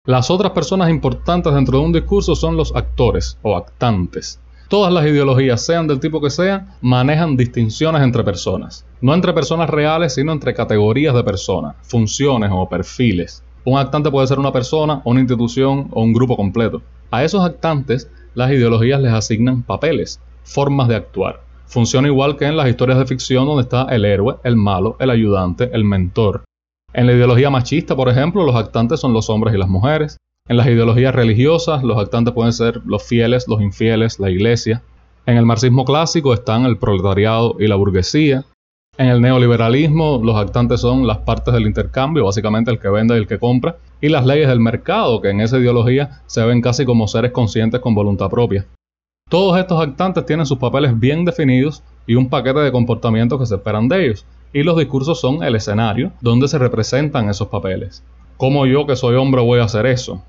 Las 0.07 0.31
otras 0.31 0.53
personas 0.53 0.91
importantes 0.91 1.55
dentro 1.55 1.79
de 1.79 1.85
un 1.85 1.93
discurso 1.93 2.35
son 2.35 2.57
los 2.57 2.75
actores 2.75 3.39
o 3.43 3.57
actantes. 3.57 4.41
Todas 4.73 4.91
las 4.91 5.05
ideologías, 5.05 5.67
sean 5.67 5.87
del 5.87 6.01
tipo 6.01 6.19
que 6.19 6.31
sean, 6.31 6.71
manejan 6.81 7.37
distinciones 7.37 8.01
entre 8.01 8.25
personas. 8.25 8.87
No 9.03 9.13
entre 9.13 9.35
personas 9.35 9.69
reales, 9.69 10.15
sino 10.15 10.33
entre 10.33 10.55
categorías 10.55 11.15
de 11.15 11.23
personas, 11.23 11.77
funciones 11.83 12.49
o 12.51 12.67
perfiles. 12.67 13.45
Un 13.67 13.79
actante 13.79 14.11
puede 14.11 14.29
ser 14.29 14.39
una 14.39 14.51
persona, 14.51 15.03
una 15.05 15.21
institución 15.21 15.89
o 15.91 16.03
un 16.03 16.15
grupo 16.15 16.39
completo. 16.39 16.81
A 17.11 17.23
esos 17.23 17.45
actantes, 17.45 18.11
las 18.33 18.51
ideologías 18.51 18.99
les 19.03 19.13
asignan 19.13 19.63
papeles, 19.63 20.23
formas 20.43 20.89
de 20.89 20.97
actuar. 20.97 21.43
Funciona 21.67 22.09
igual 22.09 22.39
que 22.39 22.47
en 22.47 22.57
las 22.57 22.71
historias 22.71 22.99
de 22.99 23.05
ficción 23.05 23.45
donde 23.45 23.65
está 23.65 23.83
el 23.91 24.07
héroe, 24.07 24.37
el 24.43 24.57
malo, 24.57 24.97
el 25.01 25.11
ayudante, 25.11 25.69
el 25.71 25.85
mentor. 25.85 26.45
En 26.95 27.07
la 27.07 27.13
ideología 27.13 27.51
machista, 27.51 27.95
por 27.95 28.09
ejemplo, 28.09 28.43
los 28.43 28.57
actantes 28.57 29.01
son 29.01 29.13
los 29.13 29.29
hombres 29.29 29.55
y 29.55 29.59
las 29.59 29.69
mujeres. 29.69 30.17
En 30.49 30.57
las 30.57 30.67
ideologías 30.67 31.15
religiosas, 31.15 31.85
los 31.85 31.99
actantes 31.99 32.35
pueden 32.35 32.53
ser 32.53 32.83
los 32.85 33.05
fieles, 33.05 33.47
los 33.47 33.61
infieles, 33.61 34.19
la 34.19 34.29
iglesia. 34.29 34.83
En 35.25 35.37
el 35.37 35.47
marxismo 35.47 35.85
clásico 35.85 36.35
están 36.35 36.65
el 36.65 36.79
proletariado 36.79 37.55
y 37.61 37.69
la 37.69 37.77
burguesía. 37.77 38.45
En 38.99 39.07
el 39.07 39.21
neoliberalismo, 39.21 40.21
los 40.23 40.37
actantes 40.37 40.81
son 40.81 41.07
las 41.07 41.19
partes 41.19 41.55
del 41.55 41.67
intercambio, 41.67 42.25
básicamente 42.25 42.73
el 42.73 42.81
que 42.81 42.89
vende 42.89 43.15
y 43.15 43.19
el 43.19 43.29
que 43.29 43.39
compra, 43.39 43.77
y 44.01 44.09
las 44.09 44.27
leyes 44.27 44.49
del 44.49 44.59
mercado, 44.59 45.21
que 45.21 45.31
en 45.31 45.41
esa 45.41 45.59
ideología 45.59 46.23
se 46.27 46.45
ven 46.45 46.61
casi 46.61 46.85
como 46.85 47.07
seres 47.07 47.31
conscientes 47.31 47.81
con 47.81 47.95
voluntad 47.95 48.29
propia. 48.29 48.67
Todos 49.31 49.59
estos 49.59 49.81
actantes 49.81 50.27
tienen 50.27 50.45
sus 50.45 50.59
papeles 50.59 50.99
bien 50.99 51.25
definidos 51.25 51.85
y 52.07 52.17
un 52.17 52.29
paquete 52.29 52.59
de 52.59 52.73
comportamientos 52.73 53.39
que 53.39 53.47
se 53.47 53.55
esperan 53.55 53.89
de 53.89 54.07
ellos, 54.07 54.27
y 54.53 54.65
los 54.65 54.77
discursos 54.77 55.21
son 55.21 55.45
el 55.45 55.55
escenario 55.55 56.13
donde 56.21 56.49
se 56.49 56.59
representan 56.59 57.31
esos 57.31 57.47
papeles. 57.47 58.03
¿Cómo 58.43 58.67
yo 58.67 58.89
que 58.89 58.97
soy 58.97 59.15
hombre 59.15 59.41
voy 59.41 59.61
a 59.61 59.67
hacer 59.67 59.87
eso? 59.87 60.25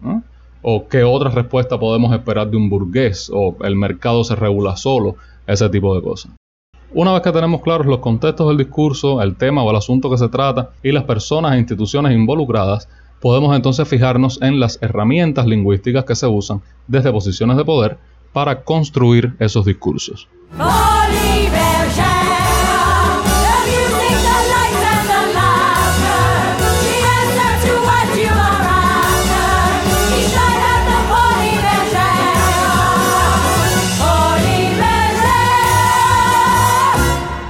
¿O 0.62 0.88
qué 0.88 1.04
otra 1.04 1.32
respuesta 1.32 1.80
podemos 1.80 2.14
esperar 2.14 2.48
de 2.48 2.58
un 2.58 2.70
burgués? 2.70 3.32
¿O 3.34 3.56
el 3.64 3.76
mercado 3.76 4.24
se 4.24 4.36
regula 4.36 4.78
solo? 4.78 5.16
Ese 5.48 5.68
tipo 5.70 5.96
de 5.96 6.04
cosas. 6.04 6.32
Una 6.94 7.14
vez 7.14 7.24
que 7.24 7.32
tenemos 7.32 7.64
claros 7.64 7.88
los 7.88 7.98
contextos 7.98 8.48
del 8.50 8.58
discurso, 8.58 9.20
el 9.20 9.36
tema 9.36 9.64
o 9.64 9.72
el 9.72 9.78
asunto 9.78 10.12
que 10.12 10.20
se 10.20 10.30
trata 10.30 10.70
y 10.84 10.92
las 10.92 11.06
personas 11.06 11.54
e 11.54 11.58
instituciones 11.58 12.14
involucradas, 12.14 12.88
podemos 13.20 13.56
entonces 13.56 13.88
fijarnos 13.88 14.40
en 14.44 14.60
las 14.60 14.78
herramientas 14.84 15.48
lingüísticas 15.48 16.06
que 16.06 16.14
se 16.14 16.28
usan 16.28 16.62
desde 16.88 17.12
posiciones 17.12 17.58
de 17.58 17.66
poder 17.66 17.98
para 18.32 18.62
construir 18.62 19.34
esos 19.40 19.66
discursos. 19.66 20.28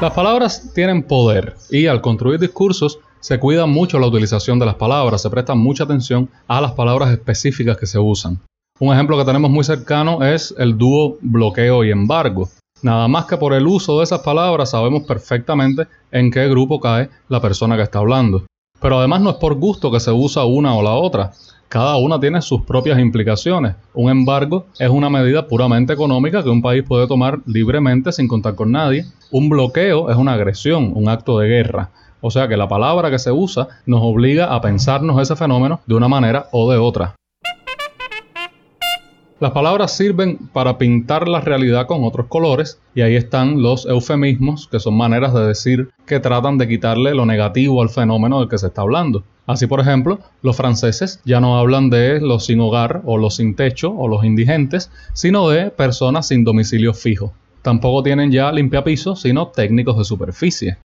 Las 0.03 0.11
palabras 0.11 0.73
tienen 0.75 1.03
poder 1.03 1.55
y 1.69 1.87
al 1.87 2.01
construir 2.01 2.37
discursos 2.37 2.99
se 3.21 3.39
cuida 3.39 3.65
mucho 3.65 3.99
la 3.99 4.07
utilización 4.07 4.59
de 4.59 4.65
las 4.65 4.75
palabras, 4.75 5.21
se 5.21 5.29
presta 5.29 5.55
mucha 5.55 5.85
atención 5.85 6.29
a 6.45 6.59
las 6.59 6.73
palabras 6.73 7.09
específicas 7.11 7.77
que 7.77 7.85
se 7.85 7.99
usan. 7.99 8.41
Un 8.81 8.93
ejemplo 8.93 9.17
que 9.17 9.23
tenemos 9.23 9.49
muy 9.49 9.63
cercano 9.63 10.21
es 10.21 10.53
el 10.57 10.77
dúo 10.77 11.19
bloqueo 11.21 11.85
y 11.85 11.91
embargo. 11.91 12.49
Nada 12.81 13.07
más 13.07 13.27
que 13.27 13.37
por 13.37 13.53
el 13.53 13.65
uso 13.65 13.99
de 13.99 14.03
esas 14.03 14.19
palabras 14.19 14.71
sabemos 14.71 15.03
perfectamente 15.03 15.87
en 16.11 16.29
qué 16.31 16.49
grupo 16.49 16.81
cae 16.81 17.09
la 17.29 17.39
persona 17.39 17.77
que 17.77 17.83
está 17.83 17.99
hablando. 17.99 18.45
Pero 18.81 18.99
además 18.99 19.21
no 19.21 19.29
es 19.29 19.37
por 19.37 19.55
gusto 19.55 19.89
que 19.89 20.01
se 20.01 20.11
usa 20.11 20.43
una 20.43 20.75
o 20.75 20.83
la 20.83 20.95
otra. 20.95 21.31
Cada 21.73 21.97
una 21.97 22.19
tiene 22.19 22.39
sus 22.43 22.61
propias 22.61 22.99
implicaciones. 22.99 23.73
Un 23.95 24.11
embargo 24.11 24.67
es 24.77 24.89
una 24.91 25.09
medida 25.09 25.47
puramente 25.47 25.91
económica 25.91 26.43
que 26.43 26.49
un 26.49 26.61
país 26.61 26.83
puede 26.87 27.07
tomar 27.07 27.39
libremente 27.47 28.11
sin 28.11 28.27
contar 28.27 28.53
con 28.53 28.71
nadie. 28.71 29.07
Un 29.31 29.49
bloqueo 29.49 30.11
es 30.11 30.15
una 30.15 30.33
agresión, 30.33 30.91
un 30.93 31.09
acto 31.09 31.39
de 31.39 31.47
guerra. 31.47 31.89
O 32.21 32.29
sea 32.29 32.47
que 32.47 32.57
la 32.57 32.67
palabra 32.67 33.09
que 33.09 33.17
se 33.17 33.31
usa 33.31 33.69
nos 33.87 34.01
obliga 34.03 34.53
a 34.53 34.61
pensarnos 34.61 35.19
ese 35.19 35.35
fenómeno 35.35 35.79
de 35.87 35.95
una 35.95 36.07
manera 36.07 36.45
o 36.51 36.71
de 36.71 36.77
otra. 36.77 37.15
Las 39.43 39.51
palabras 39.51 39.97
sirven 39.97 40.37
para 40.53 40.77
pintar 40.77 41.27
la 41.27 41.41
realidad 41.41 41.85
con 41.85 42.05
otros 42.05 42.27
colores 42.27 42.79
y 42.95 43.01
ahí 43.01 43.17
están 43.17 43.61
los 43.61 43.85
eufemismos, 43.85 44.69
que 44.69 44.79
son 44.79 44.95
maneras 44.95 45.33
de 45.33 45.45
decir 45.45 45.89
que 46.05 46.21
tratan 46.21 46.57
de 46.57 46.69
quitarle 46.69 47.13
lo 47.13 47.25
negativo 47.25 47.81
al 47.81 47.89
fenómeno 47.89 48.39
del 48.39 48.47
que 48.47 48.57
se 48.57 48.67
está 48.67 48.83
hablando. 48.83 49.25
Así, 49.45 49.67
por 49.67 49.81
ejemplo, 49.81 50.19
los 50.43 50.55
franceses 50.55 51.19
ya 51.25 51.41
no 51.41 51.57
hablan 51.57 51.89
de 51.89 52.21
los 52.21 52.45
sin 52.45 52.61
hogar 52.61 53.01
o 53.03 53.17
los 53.17 53.35
sin 53.35 53.53
techo 53.53 53.91
o 53.91 54.07
los 54.07 54.23
indigentes, 54.23 54.89
sino 55.11 55.49
de 55.49 55.71
personas 55.71 56.29
sin 56.29 56.45
domicilio 56.45 56.93
fijo. 56.93 57.33
Tampoco 57.63 58.01
tienen 58.01 58.31
ya 58.31 58.49
limpiapisos, 58.49 59.23
sino 59.23 59.49
técnicos 59.49 59.97
de 59.97 60.05
superficie. 60.05 60.77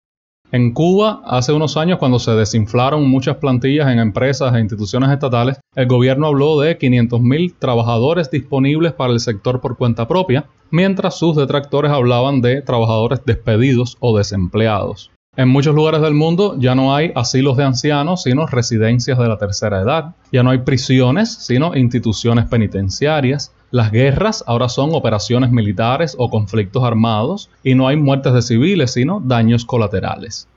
En 0.49 0.73
Cuba, 0.73 1.21
hace 1.25 1.51
unos 1.51 1.75
años, 1.75 1.99
cuando 1.99 2.19
se 2.19 2.31
desinflaron 2.31 3.09
muchas 3.09 3.35
plantillas 3.35 3.89
en 3.91 3.99
empresas 3.99 4.55
e 4.55 4.59
instituciones 4.61 5.11
estatales, 5.11 5.59
el 5.75 5.87
gobierno 5.87 6.27
habló 6.27 6.57
de 6.61 6.79
500.000 6.79 7.55
trabajadores 7.59 8.31
disponibles 8.31 8.93
para 8.93 9.11
el 9.11 9.19
sector 9.19 9.59
por 9.59 9.77
cuenta 9.77 10.07
propia, 10.07 10.45
mientras 10.71 11.17
sus 11.17 11.35
detractores 11.35 11.91
hablaban 11.91 12.39
de 12.39 12.61
trabajadores 12.61 13.19
despedidos 13.25 13.97
o 13.99 14.17
desempleados. 14.17 15.11
En 15.35 15.49
muchos 15.49 15.75
lugares 15.75 16.01
del 16.01 16.13
mundo 16.13 16.55
ya 16.57 16.75
no 16.75 16.95
hay 16.95 17.11
asilos 17.13 17.57
de 17.57 17.65
ancianos, 17.65 18.23
sino 18.23 18.47
residencias 18.47 19.19
de 19.19 19.27
la 19.27 19.37
tercera 19.37 19.81
edad. 19.81 20.15
Ya 20.31 20.43
no 20.43 20.49
hay 20.49 20.59
prisiones, 20.59 21.31
sino 21.31 21.75
instituciones 21.75 22.45
penitenciarias. 22.45 23.53
Las 23.69 23.91
guerras 23.91 24.45
ahora 24.47 24.69
son 24.69 24.95
operaciones 24.95 25.51
militares 25.51 26.15
o 26.17 26.29
conflictos 26.29 26.85
armados 26.85 27.49
y 27.63 27.75
no 27.75 27.89
hay 27.89 27.97
muertes 27.97 28.33
de 28.33 28.41
civiles, 28.41 28.93
sino 28.93 29.21
daños 29.21 29.65
colaterales. 29.65 30.47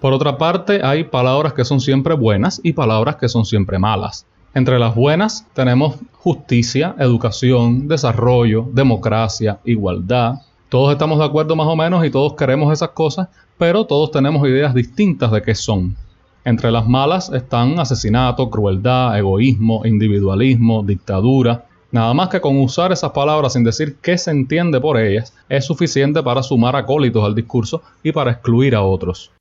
Por 0.00 0.12
otra 0.12 0.36
parte, 0.36 0.80
hay 0.84 1.04
palabras 1.04 1.52
que 1.52 1.64
son 1.64 1.80
siempre 1.80 2.14
buenas 2.14 2.60
y 2.64 2.72
palabras 2.72 3.16
que 3.16 3.28
son 3.28 3.44
siempre 3.44 3.78
malas. 3.78 4.26
Entre 4.52 4.80
las 4.80 4.96
buenas 4.96 5.46
tenemos 5.54 5.94
justicia, 6.12 6.96
educación, 6.98 7.86
desarrollo, 7.86 8.66
democracia, 8.72 9.60
igualdad. 9.64 10.40
Todos 10.68 10.90
estamos 10.90 11.20
de 11.20 11.24
acuerdo 11.24 11.54
más 11.54 11.68
o 11.68 11.76
menos 11.76 12.04
y 12.04 12.10
todos 12.10 12.34
queremos 12.34 12.72
esas 12.72 12.90
cosas, 12.90 13.28
pero 13.58 13.86
todos 13.86 14.10
tenemos 14.10 14.46
ideas 14.48 14.74
distintas 14.74 15.30
de 15.30 15.40
qué 15.40 15.54
son. 15.54 15.96
Entre 16.46 16.70
las 16.70 16.86
malas 16.86 17.28
están 17.30 17.80
asesinato, 17.80 18.50
crueldad, 18.50 19.18
egoísmo, 19.18 19.84
individualismo, 19.84 20.84
dictadura. 20.84 21.66
Nada 21.90 22.14
más 22.14 22.28
que 22.28 22.40
con 22.40 22.56
usar 22.60 22.92
esas 22.92 23.10
palabras 23.10 23.54
sin 23.54 23.64
decir 23.64 23.96
qué 24.00 24.16
se 24.16 24.30
entiende 24.30 24.80
por 24.80 24.96
ellas 24.96 25.34
es 25.48 25.64
suficiente 25.64 26.22
para 26.22 26.44
sumar 26.44 26.76
acólitos 26.76 27.24
al 27.24 27.34
discurso 27.34 27.82
y 28.04 28.12
para 28.12 28.30
excluir 28.30 28.76
a 28.76 28.82
otros. 28.82 29.32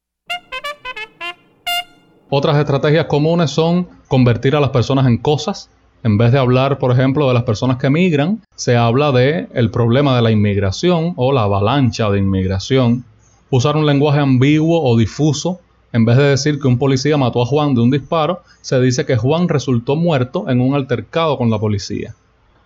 Otras 2.31 2.57
estrategias 2.57 3.05
comunes 3.05 3.51
son 3.51 3.87
convertir 4.07 4.55
a 4.55 4.59
las 4.59 4.71
personas 4.71 5.05
en 5.05 5.19
cosas. 5.19 5.69
En 6.01 6.17
vez 6.17 6.31
de 6.31 6.39
hablar, 6.39 6.79
por 6.79 6.91
ejemplo, 6.91 7.27
de 7.27 7.35
las 7.35 7.43
personas 7.43 7.77
que 7.77 7.91
migran, 7.91 8.41
se 8.55 8.77
habla 8.77 9.11
de 9.11 9.47
el 9.53 9.69
problema 9.69 10.15
de 10.15 10.23
la 10.23 10.31
inmigración 10.31 11.13
o 11.17 11.31
la 11.31 11.43
avalancha 11.43 12.09
de 12.09 12.17
inmigración. 12.17 13.05
Usar 13.51 13.77
un 13.77 13.85
lenguaje 13.85 14.21
ambiguo 14.21 14.81
o 14.81 14.97
difuso 14.97 15.59
en 15.95 16.03
vez 16.03 16.17
de 16.17 16.23
decir 16.23 16.59
que 16.59 16.67
un 16.67 16.77
policía 16.77 17.15
mató 17.15 17.41
a 17.41 17.45
Juan 17.45 17.73
de 17.73 17.79
un 17.79 17.89
disparo, 17.89 18.41
se 18.59 18.81
dice 18.81 19.05
que 19.05 19.15
Juan 19.15 19.47
resultó 19.47 19.95
muerto 19.95 20.49
en 20.49 20.59
un 20.59 20.75
altercado 20.75 21.37
con 21.37 21.49
la 21.49 21.57
policía. 21.57 22.15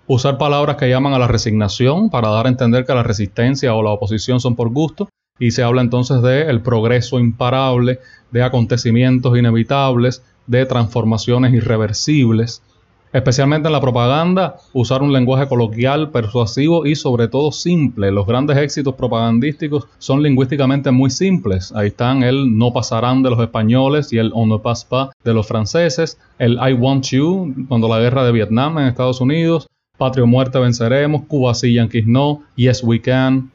Usar 0.08 0.40
palabras 0.40 0.78
que 0.78 0.90
llaman 0.90 1.14
a 1.14 1.20
la 1.20 1.28
resignación 1.28 2.10
para 2.10 2.30
dar 2.30 2.48
a 2.48 2.50
entender 2.50 2.88
que 2.88 2.96
la 2.96 3.04
resistencia 3.04 3.76
o 3.76 3.84
la 3.84 3.92
oposición 3.92 4.40
son 4.40 4.56
por 4.56 4.70
gusto, 4.70 5.10
y 5.38 5.52
se 5.52 5.62
habla 5.62 5.84
entonces 5.84 6.24
de 6.24 6.50
el 6.50 6.62
progreso 6.62 7.20
imparable, 7.20 8.00
de 8.32 8.42
acontecimientos 8.42 9.38
inevitables, 9.38 10.24
de 10.48 10.66
transformaciones 10.66 11.54
irreversibles. 11.54 12.64
Especialmente 13.12 13.68
en 13.68 13.74
la 13.74 13.82
propaganda, 13.82 14.58
usar 14.72 15.02
un 15.02 15.12
lenguaje 15.12 15.48
coloquial, 15.48 16.12
persuasivo 16.12 16.86
y 16.86 16.96
sobre 16.96 17.28
todo 17.28 17.52
simple. 17.52 18.12
Los 18.12 18.28
grandes 18.28 18.58
éxitos 18.58 18.94
propagandísticos 18.94 19.88
son 19.98 20.22
lingüísticamente 20.22 20.92
muy 20.92 21.10
simples. 21.10 21.72
Ahí 21.76 21.88
están 21.88 22.22
el 22.22 22.56
no 22.56 22.72
pasarán 22.72 23.24
de 23.24 23.32
los 23.32 23.40
españoles 23.40 24.14
y 24.14 24.20
el 24.20 24.32
on 24.36 24.50
ne 24.50 24.60
passe 24.60 24.86
pas 24.88 25.10
de 25.24 25.34
los 25.34 25.48
franceses, 25.48 26.20
el 26.38 26.54
I 26.54 26.74
want 26.74 27.08
you 27.08 27.54
cuando 27.68 27.88
la 27.88 28.00
guerra 28.00 28.24
de 28.24 28.32
Vietnam 28.32 28.78
en 28.78 28.86
Estados 28.88 29.22
Unidos, 29.22 29.68
patria 29.98 30.24
o 30.24 30.28
muerte 30.28 30.60
venceremos, 30.60 31.24
Cuba 31.28 31.56
sí, 31.56 31.74
Yankees 31.74 32.06
no, 32.06 32.44
yes 32.56 32.84
we 32.84 33.02
can, 33.02 33.52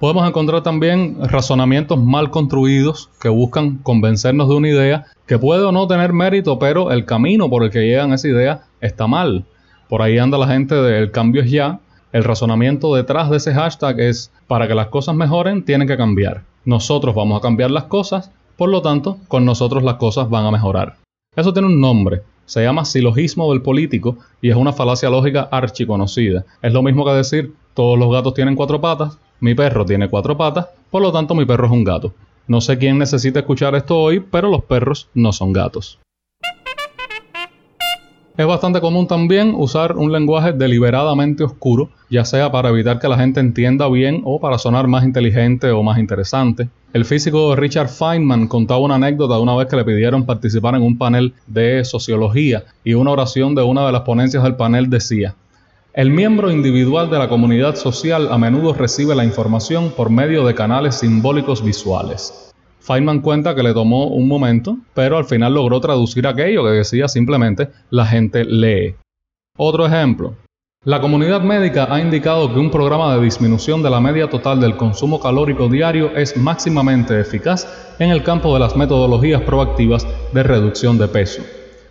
Podemos 0.00 0.26
encontrar 0.26 0.62
también 0.62 1.18
razonamientos 1.20 2.02
mal 2.02 2.30
construidos 2.30 3.10
que 3.20 3.28
buscan 3.28 3.76
convencernos 3.82 4.48
de 4.48 4.54
una 4.54 4.68
idea 4.70 5.04
que 5.26 5.38
puede 5.38 5.62
o 5.62 5.72
no 5.72 5.86
tener 5.86 6.14
mérito, 6.14 6.58
pero 6.58 6.90
el 6.90 7.04
camino 7.04 7.50
por 7.50 7.64
el 7.64 7.70
que 7.70 7.86
llegan 7.86 8.10
a 8.10 8.14
esa 8.14 8.28
idea 8.28 8.62
está 8.80 9.06
mal. 9.06 9.44
Por 9.90 10.00
ahí 10.00 10.16
anda 10.16 10.38
la 10.38 10.46
gente 10.46 10.74
del 10.74 11.10
cambio 11.10 11.42
es 11.42 11.50
ya. 11.50 11.80
El 12.12 12.24
razonamiento 12.24 12.94
detrás 12.94 13.28
de 13.28 13.36
ese 13.36 13.52
hashtag 13.52 14.00
es 14.00 14.32
para 14.46 14.66
que 14.66 14.74
las 14.74 14.86
cosas 14.86 15.14
mejoren 15.14 15.66
tienen 15.66 15.86
que 15.86 15.98
cambiar. 15.98 16.44
Nosotros 16.64 17.14
vamos 17.14 17.38
a 17.38 17.42
cambiar 17.42 17.70
las 17.70 17.84
cosas, 17.84 18.32
por 18.56 18.70
lo 18.70 18.80
tanto, 18.80 19.18
con 19.28 19.44
nosotros 19.44 19.82
las 19.82 19.96
cosas 19.96 20.30
van 20.30 20.46
a 20.46 20.50
mejorar. 20.50 20.96
Eso 21.36 21.52
tiene 21.52 21.68
un 21.68 21.78
nombre, 21.78 22.22
se 22.46 22.62
llama 22.62 22.86
silogismo 22.86 23.52
del 23.52 23.60
político 23.60 24.16
y 24.40 24.48
es 24.48 24.56
una 24.56 24.72
falacia 24.72 25.10
lógica 25.10 25.46
archiconocida. 25.52 26.46
Es 26.62 26.72
lo 26.72 26.82
mismo 26.82 27.04
que 27.04 27.12
decir 27.12 27.52
todos 27.74 27.98
los 27.98 28.10
gatos 28.10 28.32
tienen 28.32 28.56
cuatro 28.56 28.80
patas, 28.80 29.18
mi 29.40 29.54
perro 29.54 29.84
tiene 29.84 30.08
cuatro 30.08 30.36
patas, 30.36 30.66
por 30.90 31.02
lo 31.02 31.12
tanto 31.12 31.34
mi 31.34 31.44
perro 31.44 31.66
es 31.66 31.72
un 31.72 31.84
gato. 31.84 32.12
No 32.46 32.60
sé 32.60 32.78
quién 32.78 32.98
necesita 32.98 33.40
escuchar 33.40 33.74
esto 33.74 33.98
hoy, 33.98 34.20
pero 34.20 34.50
los 34.50 34.64
perros 34.64 35.08
no 35.14 35.32
son 35.32 35.52
gatos. 35.52 35.98
Es 38.36 38.46
bastante 38.46 38.80
común 38.80 39.06
también 39.06 39.52
usar 39.54 39.96
un 39.96 40.12
lenguaje 40.12 40.52
deliberadamente 40.52 41.44
oscuro, 41.44 41.90
ya 42.08 42.24
sea 42.24 42.50
para 42.50 42.70
evitar 42.70 42.98
que 42.98 43.08
la 43.08 43.18
gente 43.18 43.38
entienda 43.38 43.86
bien 43.88 44.22
o 44.24 44.40
para 44.40 44.56
sonar 44.56 44.86
más 44.86 45.04
inteligente 45.04 45.70
o 45.70 45.82
más 45.82 45.98
interesante. 45.98 46.68
El 46.92 47.04
físico 47.04 47.54
Richard 47.54 47.88
Feynman 47.88 48.48
contaba 48.48 48.80
una 48.80 48.94
anécdota 48.94 49.34
de 49.34 49.42
una 49.42 49.56
vez 49.56 49.68
que 49.68 49.76
le 49.76 49.84
pidieron 49.84 50.24
participar 50.24 50.74
en 50.74 50.82
un 50.82 50.96
panel 50.96 51.34
de 51.46 51.84
sociología 51.84 52.64
y 52.82 52.94
una 52.94 53.10
oración 53.10 53.54
de 53.54 53.62
una 53.62 53.84
de 53.84 53.92
las 53.92 54.02
ponencias 54.02 54.42
del 54.42 54.56
panel 54.56 54.88
decía, 54.88 55.34
el 55.92 56.10
miembro 56.10 56.52
individual 56.52 57.10
de 57.10 57.18
la 57.18 57.28
comunidad 57.28 57.74
social 57.74 58.32
a 58.32 58.38
menudo 58.38 58.72
recibe 58.72 59.16
la 59.16 59.24
información 59.24 59.90
por 59.96 60.08
medio 60.08 60.46
de 60.46 60.54
canales 60.54 60.94
simbólicos 60.96 61.64
visuales. 61.64 62.52
Feynman 62.78 63.20
cuenta 63.20 63.56
que 63.56 63.64
le 63.64 63.74
tomó 63.74 64.06
un 64.06 64.28
momento, 64.28 64.76
pero 64.94 65.16
al 65.16 65.24
final 65.24 65.54
logró 65.54 65.80
traducir 65.80 66.28
aquello 66.28 66.62
que 66.64 66.70
decía 66.70 67.08
simplemente 67.08 67.70
la 67.90 68.06
gente 68.06 68.44
lee. 68.44 68.94
Otro 69.56 69.84
ejemplo. 69.84 70.36
La 70.84 71.00
comunidad 71.00 71.42
médica 71.42 71.88
ha 71.90 72.00
indicado 72.00 72.54
que 72.54 72.60
un 72.60 72.70
programa 72.70 73.14
de 73.14 73.22
disminución 73.22 73.82
de 73.82 73.90
la 73.90 74.00
media 74.00 74.30
total 74.30 74.60
del 74.60 74.76
consumo 74.76 75.20
calórico 75.20 75.68
diario 75.68 76.16
es 76.16 76.36
máximamente 76.36 77.20
eficaz 77.20 77.96
en 77.98 78.10
el 78.10 78.22
campo 78.22 78.54
de 78.54 78.60
las 78.60 78.76
metodologías 78.76 79.42
proactivas 79.42 80.06
de 80.32 80.42
reducción 80.42 80.96
de 80.98 81.08
peso. 81.08 81.42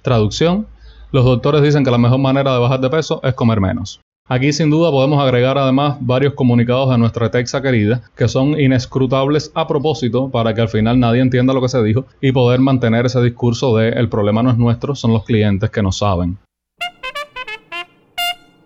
Traducción. 0.01 0.65
Los 1.11 1.25
doctores 1.25 1.63
dicen 1.63 1.83
que 1.83 1.89
la 1.89 1.97
mejor 1.97 2.19
manera 2.19 2.53
de 2.53 2.59
bajar 2.59 2.81
de 2.81 2.89
peso 2.89 3.19
es 3.23 3.33
comer 3.33 3.59
menos. 3.59 3.99
Aquí 4.27 4.53
sin 4.53 4.69
duda 4.69 4.91
podemos 4.91 5.19
agregar 5.19 5.57
además 5.57 5.97
varios 6.01 6.35
comunicados 6.35 6.91
de 6.91 6.99
nuestra 6.99 7.31
Texa 7.31 7.63
querida 7.63 8.03
que 8.15 8.27
son 8.27 8.59
inescrutables 8.59 9.51
a 9.55 9.65
propósito 9.65 10.29
para 10.29 10.53
que 10.53 10.61
al 10.61 10.69
final 10.69 10.99
nadie 10.99 11.21
entienda 11.21 11.51
lo 11.51 11.61
que 11.61 11.69
se 11.69 11.81
dijo 11.81 12.05
y 12.21 12.31
poder 12.31 12.59
mantener 12.59 13.07
ese 13.07 13.23
discurso 13.23 13.75
de 13.75 13.89
el 13.89 14.07
problema 14.07 14.43
no 14.43 14.51
es 14.51 14.57
nuestro, 14.59 14.93
son 14.93 15.13
los 15.13 15.23
clientes 15.23 15.71
que 15.71 15.81
no 15.81 15.91
saben. 15.91 16.37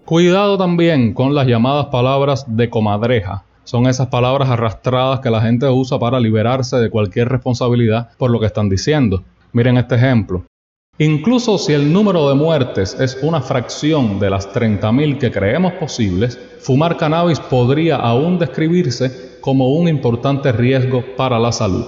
Cuidado 0.04 0.58
también 0.58 1.14
con 1.14 1.34
las 1.34 1.48
llamadas 1.48 1.86
palabras 1.86 2.44
de 2.46 2.70
comadreja. 2.70 3.46
Son 3.64 3.88
esas 3.88 4.08
palabras 4.08 4.50
arrastradas 4.50 5.22
que 5.22 5.30
la 5.30 5.40
gente 5.40 5.70
usa 5.70 5.98
para 5.98 6.20
liberarse 6.20 6.76
de 6.76 6.90
cualquier 6.90 7.30
responsabilidad 7.30 8.10
por 8.18 8.32
lo 8.32 8.42
que 8.42 8.48
están 8.48 8.68
diciendo. 8.68 9.24
Miren 9.54 9.78
este 9.78 9.96
ejemplo. 9.96 10.44
Incluso 11.00 11.58
si 11.58 11.74
el 11.74 11.92
número 11.92 12.30
de 12.30 12.36
muertes 12.36 12.96
es 13.00 13.18
una 13.24 13.42
fracción 13.42 14.20
de 14.20 14.30
las 14.30 14.54
30.000 14.54 15.18
que 15.18 15.32
creemos 15.32 15.74
posibles, 15.74 16.40
fumar 16.60 16.98
cannabis 16.98 17.40
podría 17.40 17.96
aún 17.96 18.38
describirse 18.38 19.40
como 19.42 19.70
un 19.70 19.88
importante 19.88 20.52
riesgo 20.52 21.04
para 21.18 21.40
la 21.40 21.52
salud. 21.52 21.84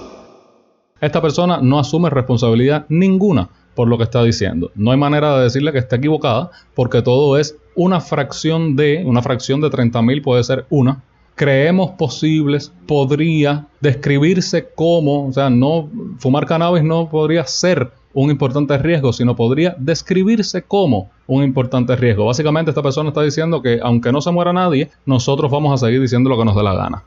Esta 1.00 1.22
persona 1.22 1.60
no 1.62 1.78
asume 1.78 2.10
responsabilidad 2.10 2.84
ninguna 2.88 3.48
por 3.76 3.86
lo 3.86 3.96
que 3.96 4.02
está 4.02 4.24
diciendo. 4.24 4.72
No 4.74 4.90
hay 4.90 4.98
manera 4.98 5.36
de 5.36 5.44
decirle 5.44 5.70
que 5.70 5.78
está 5.78 5.96
equivocada 5.96 6.50
porque 6.74 7.00
todo 7.00 7.38
es 7.38 7.56
una 7.76 8.00
fracción 8.00 8.74
de, 8.74 9.04
una 9.06 9.22
fracción 9.22 9.60
de 9.60 9.68
30.000 9.68 10.20
puede 10.20 10.42
ser 10.42 10.66
una. 10.68 11.04
Creemos 11.36 11.90
posibles, 11.92 12.72
podría 12.86 13.66
describirse 13.80 14.68
como, 14.74 15.28
o 15.28 15.32
sea, 15.32 15.50
no, 15.50 15.88
fumar 16.18 16.46
cannabis 16.46 16.82
no 16.82 17.10
podría 17.10 17.46
ser 17.46 17.92
un 18.14 18.30
importante 18.30 18.78
riesgo, 18.78 19.12
sino 19.12 19.36
podría 19.36 19.76
describirse 19.78 20.62
como 20.62 21.10
un 21.26 21.44
importante 21.44 21.94
riesgo. 21.94 22.24
Básicamente 22.24 22.70
esta 22.70 22.82
persona 22.82 23.10
está 23.10 23.20
diciendo 23.20 23.60
que 23.60 23.78
aunque 23.82 24.12
no 24.12 24.22
se 24.22 24.32
muera 24.32 24.54
nadie, 24.54 24.90
nosotros 25.04 25.50
vamos 25.50 25.74
a 25.74 25.86
seguir 25.86 26.00
diciendo 26.00 26.30
lo 26.30 26.38
que 26.38 26.46
nos 26.46 26.56
dé 26.56 26.62
la 26.62 26.74
gana. 26.74 27.04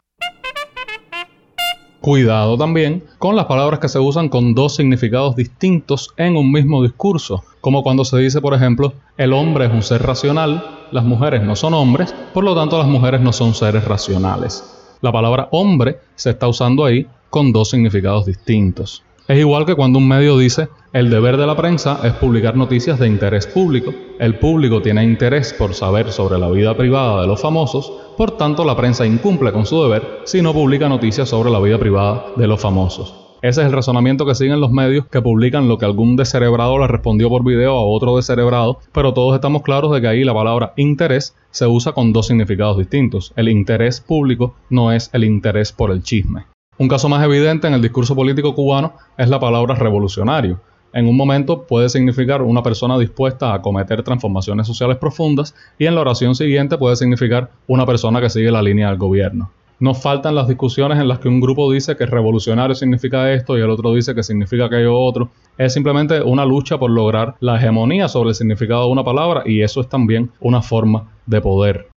Cuidado 2.02 2.58
también 2.58 3.04
con 3.18 3.36
las 3.36 3.46
palabras 3.46 3.80
que 3.80 3.90
se 3.90 4.00
usan 4.00 4.30
con 4.30 4.56
dos 4.56 4.78
significados 4.78 5.36
distintos 5.36 6.14
en 6.16 6.38
un 6.38 6.50
mismo 6.50 6.82
discurso, 6.82 7.44
como 7.60 7.84
cuando 7.84 8.06
se 8.06 8.18
dice, 8.18 8.40
por 8.40 8.54
ejemplo, 8.54 8.94
el 9.18 9.34
hombre 9.34 9.66
es 9.66 9.74
un 9.74 9.84
ser 9.84 10.04
racional, 10.04 10.64
las 10.92 11.04
mujeres 11.04 11.44
no 11.44 11.58
son 11.58 11.74
hombres, 11.74 12.16
por 12.34 12.46
lo 12.46 12.56
tanto 12.56 12.78
las 12.78 12.88
mujeres 12.88 13.20
no 13.20 13.34
son 13.34 13.54
seres 13.54 13.84
racionales. 13.84 14.64
La 15.02 15.12
palabra 15.12 15.50
hombre 15.52 16.00
se 16.16 16.30
está 16.30 16.48
usando 16.48 16.86
ahí 16.86 17.06
con 17.30 17.52
dos 17.52 17.70
significados 17.70 18.26
distintos. 18.26 19.04
Es 19.30 19.38
igual 19.38 19.68
que 19.68 19.76
cuando 19.76 20.00
un 20.00 20.08
medio 20.08 20.40
dice, 20.40 20.70
el 20.92 21.12
deber 21.12 21.38
de 21.38 21.46
la 21.46 21.56
prensa 21.56 22.00
es 22.04 22.14
publicar 22.14 22.58
noticias 22.58 22.98
de 22.98 23.06
interés 23.06 23.46
público. 23.46 23.94
El 24.18 24.40
público 24.40 24.82
tiene 24.82 25.04
interés 25.04 25.54
por 25.54 25.76
saber 25.76 26.12
sobre 26.12 26.40
la 26.40 26.50
vida 26.50 26.76
privada 26.76 27.22
de 27.22 27.28
los 27.28 27.40
famosos, 27.40 27.94
por 28.18 28.32
tanto 28.38 28.66
la 28.66 28.76
prensa 28.76 29.06
incumple 29.06 29.52
con 29.52 29.68
su 29.68 29.84
deber 29.84 30.22
si 30.24 30.42
no 30.42 30.52
publica 30.52 30.90
noticias 30.90 31.30
sobre 31.30 31.52
la 31.52 31.60
vida 31.60 31.78
privada 31.78 32.26
de 32.38 32.48
los 32.48 32.60
famosos. 32.60 33.14
Ese 33.44 33.62
es 33.62 33.68
el 33.68 33.74
razonamiento 33.74 34.26
que 34.26 34.34
siguen 34.34 34.62
los 34.62 34.72
medios 34.72 35.06
que 35.06 35.22
publican 35.22 35.68
lo 35.68 35.78
que 35.78 35.86
algún 35.86 36.16
descerebrado 36.16 36.80
le 36.80 36.88
respondió 36.88 37.30
por 37.30 37.44
video 37.44 37.78
a 37.78 37.84
otro 37.84 38.16
descerebrado, 38.16 38.80
pero 38.92 39.14
todos 39.14 39.36
estamos 39.36 39.62
claros 39.62 39.94
de 39.94 40.02
que 40.02 40.08
ahí 40.08 40.24
la 40.24 40.34
palabra 40.34 40.74
interés 40.76 41.36
se 41.52 41.68
usa 41.68 41.92
con 41.92 42.14
dos 42.14 42.26
significados 42.26 42.80
distintos. 42.80 43.32
El 43.36 43.48
interés 43.48 44.02
público 44.02 44.56
no 44.72 44.92
es 44.92 45.12
el 45.14 45.24
interés 45.24 45.72
por 45.72 45.92
el 45.92 46.02
chisme. 46.02 46.46
Un 46.80 46.88
caso 46.88 47.10
más 47.10 47.22
evidente 47.26 47.68
en 47.68 47.74
el 47.74 47.82
discurso 47.82 48.16
político 48.16 48.56
cubano 48.56 48.94
es 49.18 49.28
la 49.28 49.38
palabra 49.38 49.76
revolucionario. 49.76 50.62
En 50.94 51.10
un 51.10 51.18
momento 51.18 51.64
puede 51.64 51.90
significar 51.90 52.42
una 52.42 52.64
persona 52.64 52.98
dispuesta 52.98 53.54
a 53.54 53.62
cometer 53.62 54.02
transformaciones 54.02 54.66
sociales 54.66 54.96
profundas 54.96 55.54
y 55.78 55.88
en 55.88 55.96
la 55.96 56.00
oración 56.00 56.36
siguiente 56.36 56.78
puede 56.78 56.96
significar 56.96 57.52
una 57.68 57.86
persona 57.86 58.22
que 58.22 58.30
sigue 58.30 58.50
la 58.50 58.62
línea 58.62 58.88
del 58.88 58.98
gobierno. 58.98 59.52
No 59.82 59.94
faltan 59.94 60.36
las 60.36 60.48
discusiones 60.48 61.00
en 61.00 61.10
las 61.10 61.20
que 61.20 61.28
un 61.28 61.42
grupo 61.42 61.70
dice 61.70 61.98
que 61.98 62.06
revolucionario 62.06 62.74
significa 62.76 63.30
esto 63.34 63.58
y 63.58 63.62
el 63.62 63.70
otro 63.70 63.94
dice 63.94 64.16
que 64.16 64.24
significa 64.24 64.68
aquello 64.68 64.98
otro. 64.98 65.32
Es 65.58 65.74
simplemente 65.74 66.22
una 66.22 66.46
lucha 66.46 66.78
por 66.78 66.92
lograr 66.92 67.36
la 67.42 67.58
hegemonía 67.58 68.08
sobre 68.08 68.30
el 68.30 68.36
significado 68.36 68.86
de 68.86 68.92
una 68.94 69.04
palabra 69.04 69.44
y 69.46 69.64
eso 69.64 69.82
es 69.82 69.90
también 69.90 70.32
una 70.40 70.62
forma 70.62 71.12
de 71.26 71.42
poder. 71.42 71.90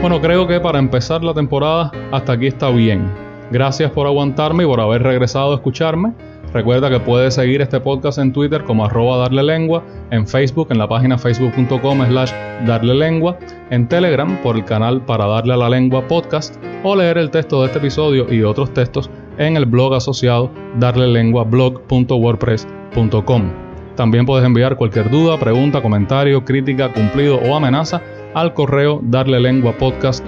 Bueno, 0.00 0.20
creo 0.20 0.46
que 0.46 0.60
para 0.60 0.78
empezar 0.78 1.24
la 1.24 1.34
temporada 1.34 1.90
hasta 2.12 2.34
aquí 2.34 2.46
está 2.46 2.70
bien. 2.70 3.10
Gracias 3.50 3.90
por 3.90 4.06
aguantarme 4.06 4.62
y 4.62 4.66
por 4.66 4.80
haber 4.80 5.02
regresado 5.02 5.50
a 5.50 5.56
escucharme. 5.56 6.12
Recuerda 6.52 6.88
que 6.88 7.00
puedes 7.00 7.34
seguir 7.34 7.62
este 7.62 7.80
podcast 7.80 8.18
en 8.18 8.32
Twitter 8.32 8.62
como 8.62 8.84
arroba 8.84 9.16
darle 9.18 9.42
lengua, 9.42 9.82
en 10.12 10.24
Facebook 10.26 10.68
en 10.70 10.78
la 10.78 10.88
página 10.88 11.18
facebook.com 11.18 12.06
slash 12.06 12.30
darle 12.64 12.94
lengua, 12.94 13.36
en 13.70 13.88
Telegram 13.88 14.40
por 14.40 14.54
el 14.54 14.64
canal 14.64 15.04
para 15.04 15.26
darle 15.26 15.54
a 15.54 15.56
la 15.56 15.68
lengua 15.68 16.06
podcast 16.06 16.54
o 16.84 16.94
leer 16.94 17.18
el 17.18 17.30
texto 17.30 17.60
de 17.60 17.66
este 17.66 17.78
episodio 17.78 18.32
y 18.32 18.44
otros 18.44 18.72
textos 18.72 19.10
en 19.36 19.56
el 19.56 19.66
blog 19.66 19.94
asociado 19.94 20.52
darlelenguablog.wordpress.com. 20.78 23.52
También 23.96 24.26
puedes 24.26 24.46
enviar 24.46 24.76
cualquier 24.76 25.10
duda, 25.10 25.36
pregunta, 25.38 25.82
comentario, 25.82 26.44
crítica, 26.44 26.92
cumplido 26.92 27.40
o 27.40 27.56
amenaza 27.56 28.00
al 28.34 28.54
correo 28.54 29.00
darle 29.02 29.40
lengua 29.40 29.72
podcast 29.78 30.26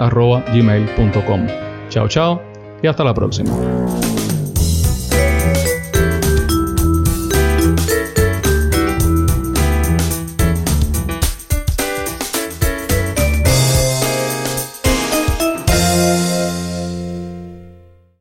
Chao, 1.89 2.09
chao 2.09 2.43
y 2.83 2.87
hasta 2.87 3.05
la 3.05 3.15
próxima. 3.15 3.51